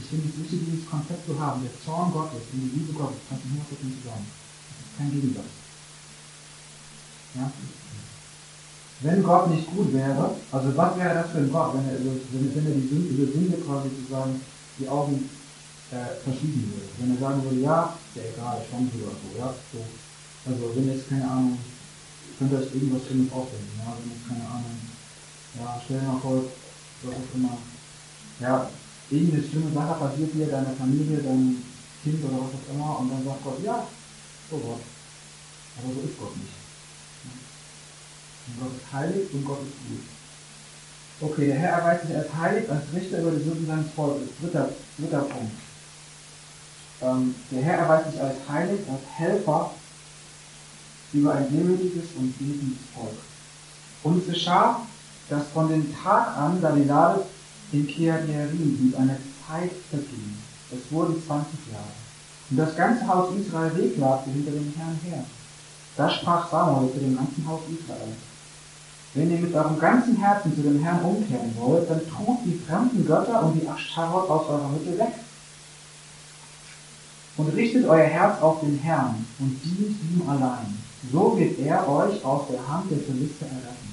[0.00, 1.60] Ich finde es wichtig, dieses Konzept zu haben.
[1.60, 4.28] Der Zorn Gottes und die Liebe Gottes passen 100% zusammen.
[4.32, 5.52] Das ist kein Gegensatz.
[7.36, 7.52] Ja?
[9.00, 12.66] Wenn Gott nicht gut wäre, also was wäre das für ein Gott, wenn er, wenn
[12.66, 14.40] er die Sünde, über Sünde quasi sozusagen
[14.78, 15.28] die Augen
[15.90, 16.90] äh, verschieben würde.
[16.98, 19.80] Wenn er sagen würde, ja, ist ja egal, komme oder so, ja, so.
[20.46, 21.58] Also wenn jetzt, keine Ahnung,
[22.38, 24.76] könnt ihr euch irgendwas Schlimmes aufdenken, ja, wenn jetzt, keine Ahnung,
[25.58, 26.44] ja, stell dir mal vor,
[27.02, 27.58] was auch immer,
[28.40, 28.70] ja,
[29.10, 31.62] irgendeine schlimme Sache passiert dir, deiner Familie, deinem
[32.02, 33.86] Kind oder was auch immer, und dann sagt Gott, ja,
[34.48, 34.82] so Gott.
[35.76, 36.54] Aber so ist Gott nicht.
[38.46, 40.06] Und Gott ist heilig und Gott ist gut.
[41.20, 44.28] Okay, der Herr erweist sich als heilig, als Richter über die Sünden seines Volkes.
[44.40, 45.52] Dritter, dritter Punkt.
[47.02, 49.70] Ähm, der Herr erweist sich als heilig, als Helfer
[51.12, 53.16] über ein demütiges und betendes Volk.
[54.02, 54.80] Und es geschah,
[55.28, 57.24] dass von dem Tag an, da die Lade
[57.72, 60.36] in Kirjarim blieb, eine Zeit verging.
[60.72, 61.84] Es wurden 20 Jahre.
[62.50, 65.24] Und das ganze Haus Israel wehklagte hinter dem Herrn her.
[65.96, 68.12] Da sprach Samuel zu dem ganzen Haus Israel.
[69.14, 73.04] Wenn ihr mit eurem ganzen Herzen zu dem Herrn umkehren wollt, dann tut die fremden
[73.06, 75.14] Götter und die Aschtarot aus eurer Mitte weg
[77.40, 80.76] und richtet euer Herz auf den Herrn und dient ihm allein.
[81.10, 83.90] So wird er euch aus der Hand der Philister erretten.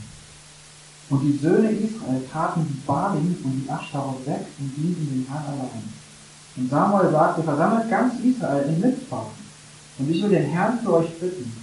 [1.10, 5.46] Und die Söhne Israel taten die Balim und die Aschtarot weg und dienten dem Herrn
[5.46, 5.84] allein.
[6.58, 9.28] Und Samuel sagte, versammelt ganz Israel in Mitzvah.
[10.00, 11.54] Und ich will den Herrn für euch bitten.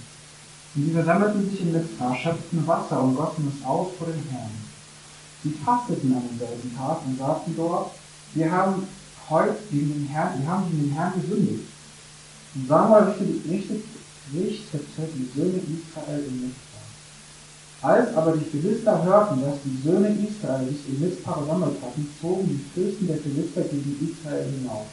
[0.75, 4.49] Und sie versammelten sich in Mitzvah, schöpften Wasser und gossen es aus vor dem Herrn.
[5.43, 7.91] Sie fasteten an demselben Tag und sagten dort,
[8.33, 8.87] wir haben
[9.29, 11.74] heute gegen den Herrn, wir haben gegen den Herrn gesündigt.
[12.55, 13.13] Und Samuel
[13.49, 13.83] richtete,
[14.33, 16.75] die Söhne Israel in Mizpah.
[17.81, 22.47] Als aber die Philister hörten, dass die Söhne Israel sich in Mizpah versammelt hatten, zogen
[22.47, 24.87] die Fürsten der Philister gegen Israel hinauf.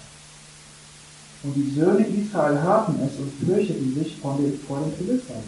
[1.45, 5.43] Und die Söhne Israel hörten es und fürchteten sich vor den, vor den Philistern.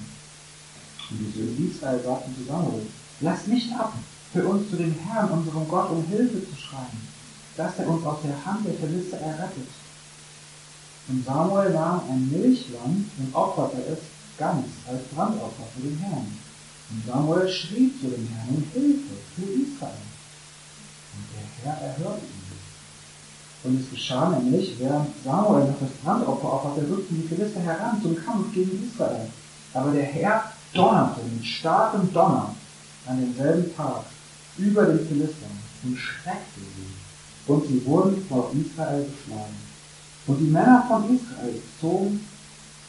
[1.11, 2.87] Und die Söhne Israel sagten zu Samuel,
[3.21, 3.93] lass nicht ab,
[4.33, 7.01] für uns zu dem Herrn, unserem Gott, um Hilfe zu schreien,
[7.57, 9.69] dass er uns aus der Hand der Philister errettet.
[11.09, 13.99] Und Samuel nahm ein Milchlamm und opferte es
[14.39, 16.27] ganz als Brandopfer für den Herrn.
[16.91, 20.05] Und Samuel schrie zu dem Herrn um Hilfe für Israel.
[21.15, 22.45] Und der Herr erhörte ihn.
[23.65, 28.17] Und es geschah nämlich, während Samuel noch das Brandopfer opferte, rückten die Philister heran zum
[28.17, 29.29] Kampf gegen Israel.
[29.73, 32.55] Aber der Herr donnerte mit starkem Donner
[33.07, 34.05] an demselben Tag
[34.59, 37.51] über den Philistern und schreckte sie.
[37.51, 39.74] Und sie wurden vor Israel geschlagen.
[40.27, 42.21] Und die Männer von Israel zogen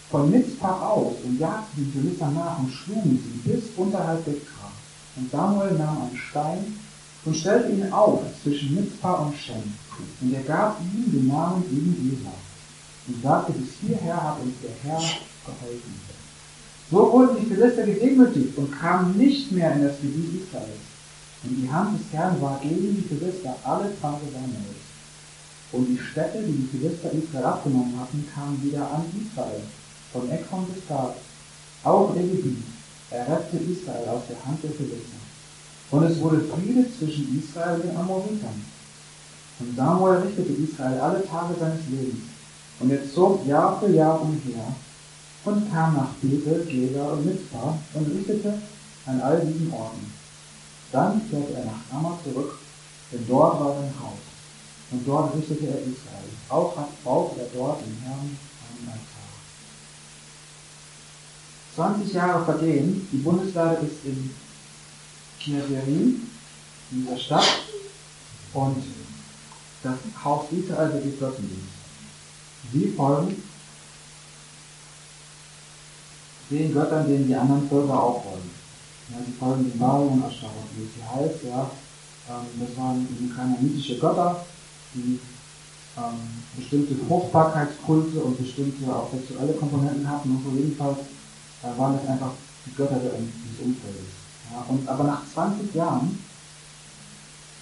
[0.10, 4.71] von Mitzpah aus und jagten die Philister nach und schlugen sie bis unterhalb Bethkar.
[5.17, 6.78] Und Samuel nahm einen Stein
[7.26, 9.74] und stellte ihn auf zwischen Mitzpah und Shem.
[10.21, 12.34] Und er gab ihm den Namen eben Esa
[13.08, 16.02] und sagte, bis hierher hat uns der Herr geholfen.
[16.91, 20.86] So wurden die Philister gedemütigt und kamen nicht mehr in das Gebiet Israels.
[21.43, 24.85] Und die Hand des Herrn war gegen die Philister alle Tage Samuels.
[25.75, 29.59] Und die Städte, die die Philister Israel abgenommen hatten, kamen wieder an Israel,
[30.13, 31.15] von Ekron bis Gad.
[31.83, 32.63] Auch Ägypten
[33.11, 35.19] errettete Israel aus der Hand der Philister.
[35.91, 38.65] Und es wurde Friede zwischen Israel und den Amoritern.
[39.59, 42.23] Und Samuel richtete Israel alle Tage seines Lebens.
[42.79, 44.75] Und er zog Jahr für Jahr umher
[45.43, 48.59] und kam nach Bethel, Geda und Mitzvah und richtete
[49.05, 50.11] an all diesen Orten.
[50.91, 52.59] Dann kehrte er nach Amma zurück,
[53.11, 54.24] denn dort war sein Haus.
[54.91, 56.29] Und dort richtete er Israel.
[56.49, 56.73] Auch
[57.03, 58.38] baute er dort dem Herrn
[58.79, 59.25] einen Altar.
[61.75, 64.31] 20 Jahre vergehen, die Bundeslade ist in
[65.39, 66.29] Kirjerim,
[66.91, 67.61] in dieser Stadt,
[68.53, 68.83] und
[69.83, 71.75] das Haus Israel wird Götzendienst.
[72.71, 73.43] Sie folgen
[76.49, 78.49] den Göttern, denen die anderen Völker auch folgen.
[79.09, 81.43] Ja, sie folgen den Baal und Aschtarot, wie es hier heißt.
[81.43, 81.69] Ja,
[82.29, 84.45] ähm, das waren eben kananitische Götter,
[84.96, 85.20] die
[85.98, 86.20] ähm,
[86.58, 91.00] bestimmte Fruchtbarkeitskulte und bestimmte auch sexuelle Komponenten hatten und so jedenfalls
[91.64, 92.32] äh, waren das einfach
[92.66, 94.12] die Götter des Umfeldes.
[94.52, 96.20] Ja, und, aber nach 20 Jahren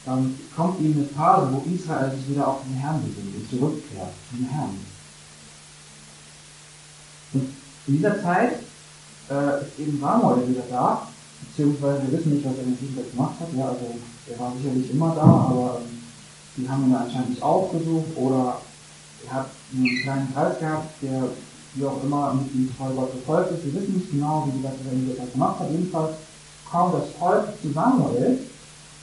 [0.08, 4.14] ähm, kommt ihm eine Phase, wo Israel sich wieder auf den Herrn besinnt und zurückkehrt
[4.30, 4.78] zum Herrn.
[7.34, 7.50] Und
[7.88, 8.60] in dieser Zeit
[9.30, 11.08] äh, ist eben Samuel wieder da,
[11.42, 13.48] beziehungsweise wir wissen nicht, was er in Israel gemacht hat.
[13.56, 13.96] Ja, also
[14.30, 15.93] er war sicherlich immer da, aber ähm,
[16.58, 18.60] die haben ihn anscheinend nicht aufgesucht oder
[19.28, 21.24] er hat einen kleinen Kreis gehabt, der
[21.76, 23.66] wie auch immer mit ihm treu Gott gefolgt ist.
[23.66, 25.72] Wir wissen nicht genau, wie die Leute das gemacht hat.
[25.72, 26.12] Jedenfalls
[26.70, 27.70] kommt das Volk zu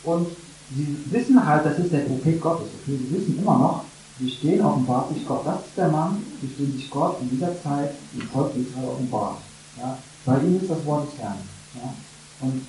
[0.03, 0.27] und
[0.75, 2.69] sie wissen halt, das ist der Prophet Gottes.
[2.83, 2.99] Okay?
[2.99, 3.85] Sie wissen immer noch,
[4.19, 5.45] sie stehen offenbart sich Gott.
[5.45, 9.39] Das ist der Mann, durch den sich Gott in dieser Zeit im Volk Israel offenbart.
[9.79, 9.99] Ja?
[10.25, 11.39] Bei ihm ist das Wort des Herrn.
[11.75, 11.95] Ja?
[12.41, 12.67] Und,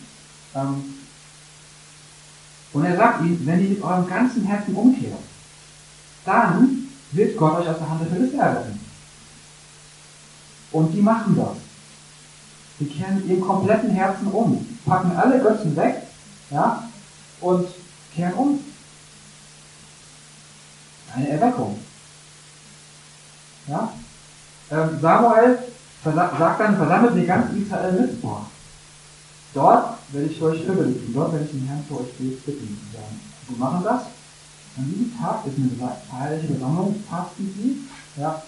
[0.55, 0.83] ähm,
[2.73, 5.19] und er sagt ihnen, wenn ihr mit eurem ganzen Herzen umkehrt,
[6.25, 8.79] dann wird Gott euch aus der Hand der Philister erretten.
[10.71, 11.57] Und die machen das.
[12.79, 16.03] Die kehren ihrem kompletten Herzen um, packen alle Götzen weg,
[16.49, 16.83] ja,
[17.41, 17.67] und
[18.15, 18.59] kehren um.
[21.13, 21.77] Eine Erweckung.
[23.67, 23.91] Ja?
[24.71, 25.59] Ähm, Samuel
[26.03, 28.21] sagt dann, versammelt die ganze Israel mit.
[28.21, 28.45] Boah.
[29.53, 32.79] Dort werde ich für euch überlegen, dort werde ich den Herrn für euch bitten.
[33.47, 34.03] Wir machen das.
[34.77, 38.21] An diesem Tag ist eine feierliche Versammlung, fasten sie.
[38.21, 38.41] Ja,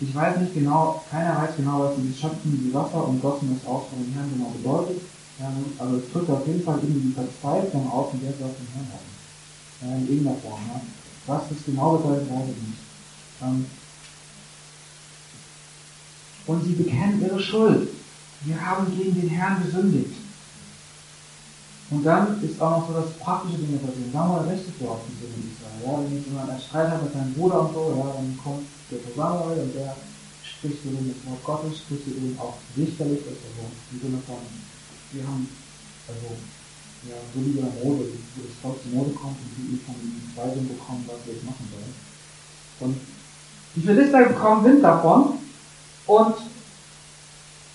[0.00, 3.68] ich weiß nicht genau, keiner weiß genau, was dieses Schöpfen, die Wasser und Gossen das
[3.68, 5.02] aus von dem Herrn genau bedeutet.
[5.40, 8.68] Ja, also es drückt auf jeden Fall irgendwie die Verzweiflung und der wir auf den
[8.74, 9.10] Herrn haben.
[9.82, 10.60] Ja, in irgendeiner Form.
[10.68, 10.80] Ja.
[11.26, 12.78] Was das genau bedeutet, weiß ich nicht.
[13.42, 13.66] Ähm,
[16.46, 17.88] und sie bekennen ihre Schuld.
[18.42, 20.14] Wir haben gegen den Herrn gesündigt.
[21.94, 24.10] Und dann ist auch noch so das praktische Dinge passieren.
[24.10, 25.78] Samuel richtet ja auch diese in Israel.
[25.86, 28.98] Ja, wenn jemand einen Streit hat mit seinem Bruder und so, ja, dann kommt der
[29.14, 29.94] Samuel und der
[30.42, 33.62] spricht zu dem das Wort Gottes, spricht zu dem auch sicherlich, also
[33.94, 34.42] im Sinne von,
[35.14, 35.46] wir haben,
[36.10, 36.34] also,
[37.06, 39.94] ja, so wie der Mode, wo das Volk zu Mode kommt und die von
[40.34, 41.94] Weisung bekommen, was wir jetzt machen sollen.
[42.82, 42.98] Und
[43.78, 45.38] die Philister bekommen Wind davon
[46.10, 46.34] und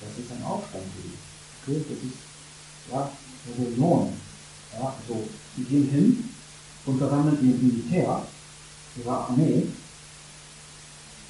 [0.04, 1.16] das ist ein Aufstand für die.
[1.64, 2.29] Okay, das ist,
[2.92, 3.12] ja,
[3.48, 4.14] Rebellion.
[4.74, 5.28] Ja, also,
[5.58, 6.30] die gehen hin
[6.86, 8.22] und versammeln ihr Militär,
[8.98, 9.68] ihre Armee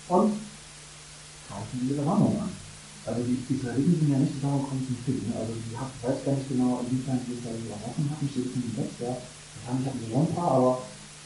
[0.07, 0.34] und
[1.47, 2.49] kaufen diese Versammlung an.
[3.05, 5.26] Also die Israeliten sind ja nicht zusammengekommen zum Krieg.
[5.26, 5.34] Ne?
[5.34, 9.01] Also ich weiß gar nicht genau, inwiefern es da überwachen hatten, steht in dem Text,
[9.01, 9.18] ja.
[9.18, 10.74] Wahrscheinlich hatten sie schon ein paar, aber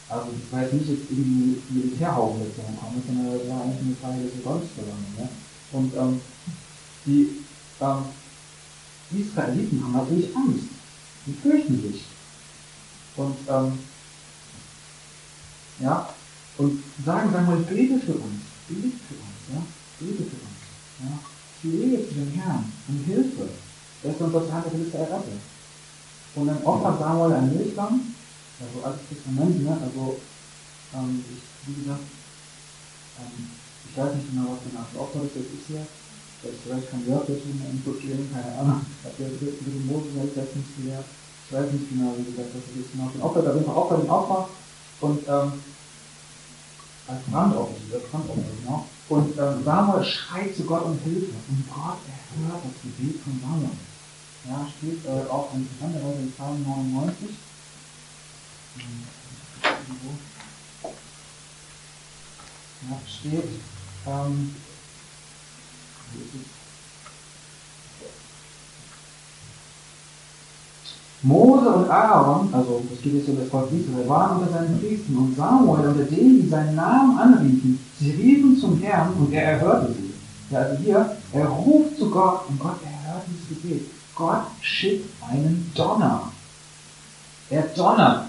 [0.10, 4.00] also das war jetzt nicht jetzt irgendwie Militärhaufen jetzt zusammengekommen, sondern das war eigentlich eine
[4.00, 5.14] Frage des Gottesversammlung.
[5.18, 5.28] Ja?
[5.74, 6.14] Und ähm,
[7.06, 7.22] die
[7.82, 8.02] ähm,
[9.22, 10.66] Israeliten haben natürlich Angst.
[11.26, 12.04] Die fürchten sich.
[13.16, 13.80] Und ähm,
[15.80, 16.10] ja,
[16.58, 19.62] und sagen, sagen wir, bete für uns, bete für uns, ja,
[20.00, 20.62] bete für uns,
[21.00, 21.20] ja,
[21.62, 23.50] fliehe zu dem Herrn um Hilfe,
[24.04, 25.42] dass er uns aus der Hand errettet.
[26.36, 28.14] Und dann opfert Samuel ein Milchlamm,
[28.60, 30.20] also altes Testament, ne, also,
[30.96, 32.04] ähm, ich, wie gesagt,
[33.20, 33.50] ähm,
[33.90, 35.86] ich weiß nicht genau, was für eine Art Opfer das ist hier,
[36.44, 40.56] vielleicht kann Jörg dazu eine Info geben, keine Ahnung, hat der mit dem Moses jetzt
[40.56, 41.06] nicht gelehrt,
[41.48, 43.76] ich weiß nicht genau, wie gesagt, was das ist genau, den Opfer, auf jeden Fall
[43.76, 44.50] Opfer, den Opfer,
[45.02, 45.52] und, ähm,
[47.08, 47.76] als Brandopfer,
[48.10, 48.88] Brandopfer, genau.
[49.10, 51.34] Und ähm, Samuel schreit zu Gott um Hilfe.
[51.50, 53.70] Und Gott erhört das Gebet von Samuel.
[54.46, 57.36] Ja, steht äh, auch in interessanterweise in Psalm 99.
[62.90, 63.50] Ja, steht,
[64.08, 64.56] ähm?
[71.24, 75.16] Mose und Aaron, also das geht jetzt um das Volk Israel, waren unter seinen Priestern
[75.16, 77.80] und Samuel unter denen, die seinen Namen anriefen.
[77.98, 80.14] Sie riefen zum Herrn und er erhörte sie.
[80.52, 83.86] Ja, also hier, er ruft zu Gott und Gott erhört dieses Gebet.
[84.16, 86.32] Gott schickt einen Donner.
[87.50, 88.26] Er donnert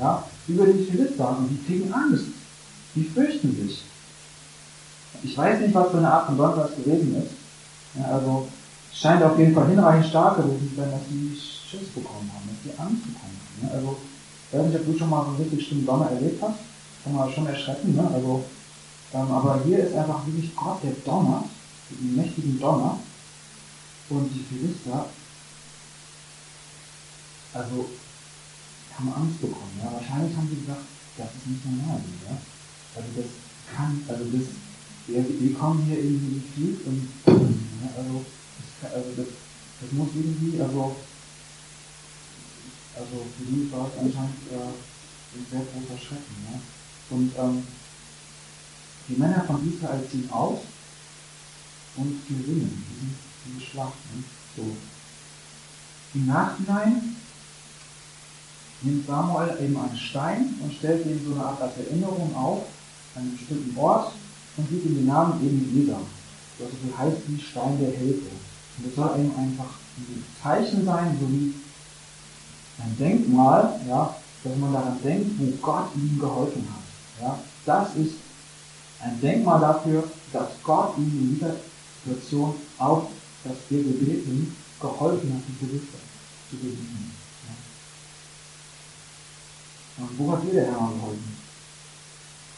[0.00, 2.26] ja, über die Philister und die kriegen Angst.
[2.94, 3.82] Die fürchten sich.
[5.22, 7.32] Ich weiß nicht, was für eine Art von Donner das gewesen ist.
[7.94, 8.48] Ja, also
[8.92, 12.48] es scheint auf jeden Fall hinreichend stark gewesen zu sein, dass sie Schiss bekommen haben,
[12.48, 13.66] dass sie Angst bekommen haben.
[13.66, 13.70] Ne?
[13.74, 13.96] Also,
[14.50, 16.58] ich weiß nicht, ob du schon mal so einen richtig schlimmen Donner erlebt hast.
[17.02, 18.08] Kann man schon erschrecken, ne?
[18.14, 18.44] Also,
[19.12, 21.44] ähm, aber hier ist einfach wirklich Gott, der donnert,
[21.90, 22.98] den mächtigen Donner.
[24.10, 25.06] Und die Philister,
[27.54, 27.88] also,
[28.96, 29.80] haben Angst bekommen.
[29.82, 29.90] Ja?
[29.92, 30.84] Wahrscheinlich haben sie gesagt,
[31.16, 32.00] das ist nicht normal.
[32.28, 32.36] Ja?
[32.96, 33.26] Also, das
[33.74, 34.46] kann, also, das,
[35.06, 38.24] wir, wir kommen hier irgendwie den Krieg und, ja, also,
[38.80, 39.26] das, also das,
[39.80, 40.96] das muss irgendwie, also,
[42.96, 46.36] also für die war es anscheinend äh, ein sehr großer Schrecken.
[46.50, 46.60] Ja?
[47.16, 47.66] Und ähm,
[49.08, 50.60] die Männer von Israel ziehen aus
[51.96, 52.84] und gewinnen.
[52.88, 53.94] Die diese Schlacht.
[54.14, 54.24] Ne?
[54.56, 54.76] So.
[56.14, 57.16] Im Nachhinein
[58.82, 62.64] nimmt Samuel eben einen Stein und stellt ihm so eine Art als Erinnerung auf,
[63.14, 64.12] an einem bestimmten Ort
[64.56, 65.98] und gibt ihm den Namen eben Lisa.
[66.58, 68.30] Das heißt wie Stein der Hilfe.
[68.76, 71.54] Und das soll eben einfach ein Zeichen sein, so wie
[72.78, 77.22] ein Denkmal, ja, dass man daran denkt, wo Gott ihm geholfen hat.
[77.22, 78.14] Ja, das ist
[79.00, 81.54] ein Denkmal dafür, dass Gott ihm in dieser
[82.04, 83.06] Situation auf
[83.44, 85.98] das wir gebeten geholfen hat, die Philister
[86.50, 87.12] zu besiegen.
[89.98, 90.04] Ja.
[90.04, 91.36] Und wo hat dir der Herr geholfen?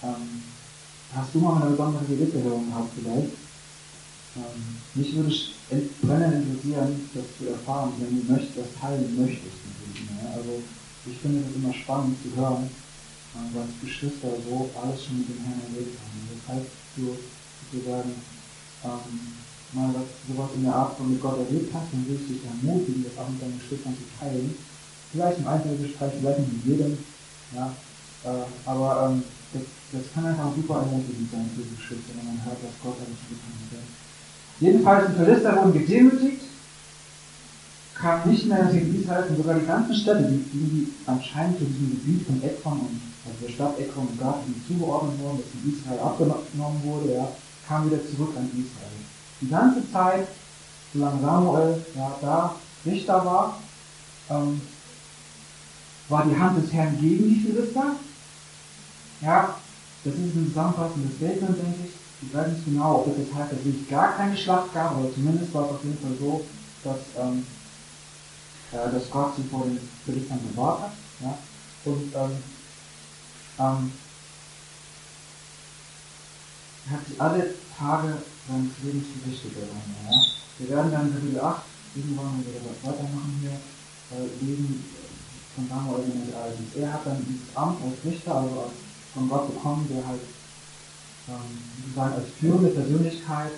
[0.03, 0.42] Ähm,
[1.14, 3.32] hast du mal eine besondere Gebetserhörung gehabt vielleicht?
[4.36, 5.34] Ähm, mich würde
[6.02, 9.57] brennend interessieren, das zu erfahren, wenn du möchtest, das teilen möchtest.
[10.22, 10.36] Ja.
[10.36, 10.62] Also
[11.07, 12.68] ich finde es immer spannend zu hören,
[13.34, 16.28] äh, was Geschwister so alles schon mit dem Herrn erlebt haben.
[16.28, 17.16] Das heißt, du
[17.72, 18.12] sozusagen
[18.84, 19.36] ähm,
[19.72, 22.44] mal was, sowas in der Art von mit Gott erlebt hast, dann willst du dich
[22.44, 24.54] ermutigen, das auch mit deinen Geschwistern zu teilen.
[25.12, 26.98] Vielleicht im Einzelgespräch, vielleicht nicht mit jedem,
[27.54, 27.72] ja,
[28.24, 29.62] äh, aber ähm, das,
[29.97, 33.22] das kann einfach super ermutigend sein für die Geschwister, wenn man hört, was Gott alles
[33.24, 33.86] getan hat.
[34.61, 36.42] Jedenfalls, die Philister wurden gedemütigt,
[37.94, 41.90] kam nicht mehr in Israel und sogar die ganzen Städte, die, die anscheinend zu diesem
[41.90, 46.01] Gebiet von Ekron und also der Stadt Ekron und Gath zugeordnet wurden, das in Israel
[46.01, 47.28] abgenommen wurde, ja,
[47.66, 49.01] kam wieder zurück an Israel.
[49.40, 50.28] Die ganze Zeit,
[50.92, 53.61] solange Samuel ja, da Richter war,
[54.30, 54.61] ähm,
[56.09, 57.97] war die Hand des Herrn gegen die Philister.
[59.20, 59.57] Ja,
[60.07, 61.94] das ist ein zusammenfassendes Statement, denke ich.
[62.22, 65.52] Ich weiß nicht genau, ob das jetzt es wirklich gar keine Schlacht gab, aber zumindest
[65.52, 66.44] war es auf jeden Fall so,
[66.84, 67.44] dass, ähm,
[68.72, 70.92] äh, dass Gott sie vor den Philistern bewahrt hat.
[71.20, 71.38] Ja?
[71.84, 72.36] Und ähm,
[73.59, 73.92] ähm,
[76.86, 78.16] er hat sich alle Tage
[78.48, 79.52] seines Lebens gerichtet.
[79.59, 80.20] Ja?
[80.59, 81.62] Wir werden dann Kapitel 8
[81.96, 84.84] irgendwann wieder weitermachen hier, äh, lesen
[85.54, 86.76] von Samuel in Ereignis.
[86.76, 88.86] Er hat dann dieses Amt als Richter, also als
[89.17, 90.21] von Gott bekommen, der halt
[91.29, 93.53] ähm, sozusagen als führende Persönlichkeit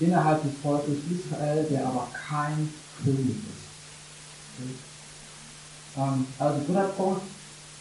[0.00, 4.58] innerhalb des Volkes Israel, der aber kein König ist.
[4.58, 4.74] Okay?
[5.96, 7.22] Ähm, also dritter Punkt,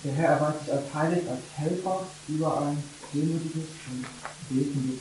[0.04, 2.84] der Herr erweist sich als heilig, als Helfer über ein
[3.14, 4.06] demütiges und
[4.50, 5.00] betendes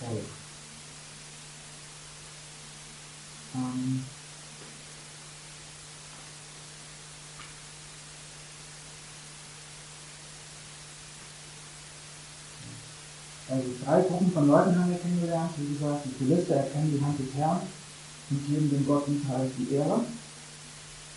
[0.00, 0.24] Volk.
[3.54, 4.04] Ähm,
[13.50, 15.50] also drei Gruppen von Leuten haben wir kennengelernt.
[15.56, 17.60] Wie gesagt, die Philister erkennen die Hand des Herrn
[18.30, 20.00] und geben dem Gott Israel die Ehre.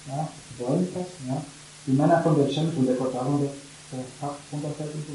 [0.07, 1.07] Ja, sie wollen das.
[1.27, 1.43] Ja.
[1.85, 3.51] Die Männer von Bethshemesh, wo der Gott darunter
[3.91, 5.13] der Fach runterfällt und so.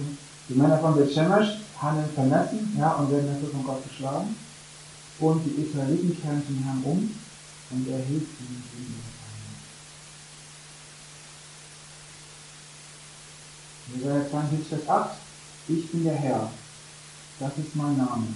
[0.48, 4.36] Die Männer von Bethshemesh handeln vermessen ja, und werden dafür von Gott geschlagen.
[5.18, 7.10] Und die Israeliten kehren zum Herrn um
[7.70, 9.10] und er hilft ihnen gegen ihre
[13.96, 14.20] Feinde.
[14.20, 15.16] Jesaja 42, Vers 8.
[15.68, 16.50] Ich bin der Herr.
[17.38, 18.26] Das ist mein Name.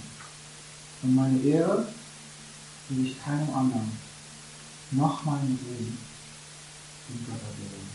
[1.02, 1.86] Und meine Ehre
[2.88, 3.90] will ich keinem anderen,
[4.90, 5.98] noch meinen Sohn,
[7.08, 7.88] in Gott erwehren.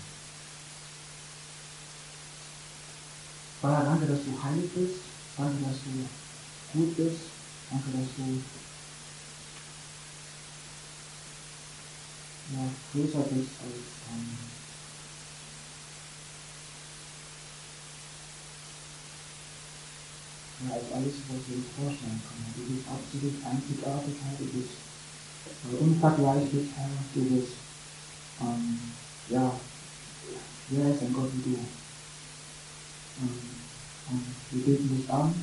[3.61, 4.95] Vater, danke, dass du heilig bist.
[5.37, 7.21] Danke, dass du gut bist.
[7.69, 8.41] Danke, dass du
[12.53, 14.37] ja, größer bist als, ähm,
[20.63, 22.45] ja, als alles, was wir uns vorstellen können.
[22.55, 24.37] Bist absolut einzigartig, Herr.
[24.39, 24.73] Du bist
[25.67, 26.89] äh, unvergleichlich, Herr.
[27.13, 27.53] Du bist,
[28.41, 28.79] ähm,
[29.29, 29.59] ja,
[30.69, 31.59] wer ist ein Gott wie du?
[33.19, 33.39] Und,
[34.11, 35.33] und wir beten dich an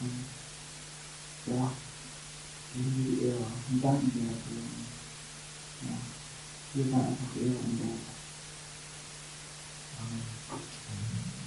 [0.00, 0.24] und
[1.46, 1.72] ja,
[2.74, 4.62] geben dir die Ehre und danken dir dafür.
[5.82, 5.96] Ja.
[6.74, 7.98] Hier sei einfach Ehre und Lob.
[9.98, 11.41] Amen.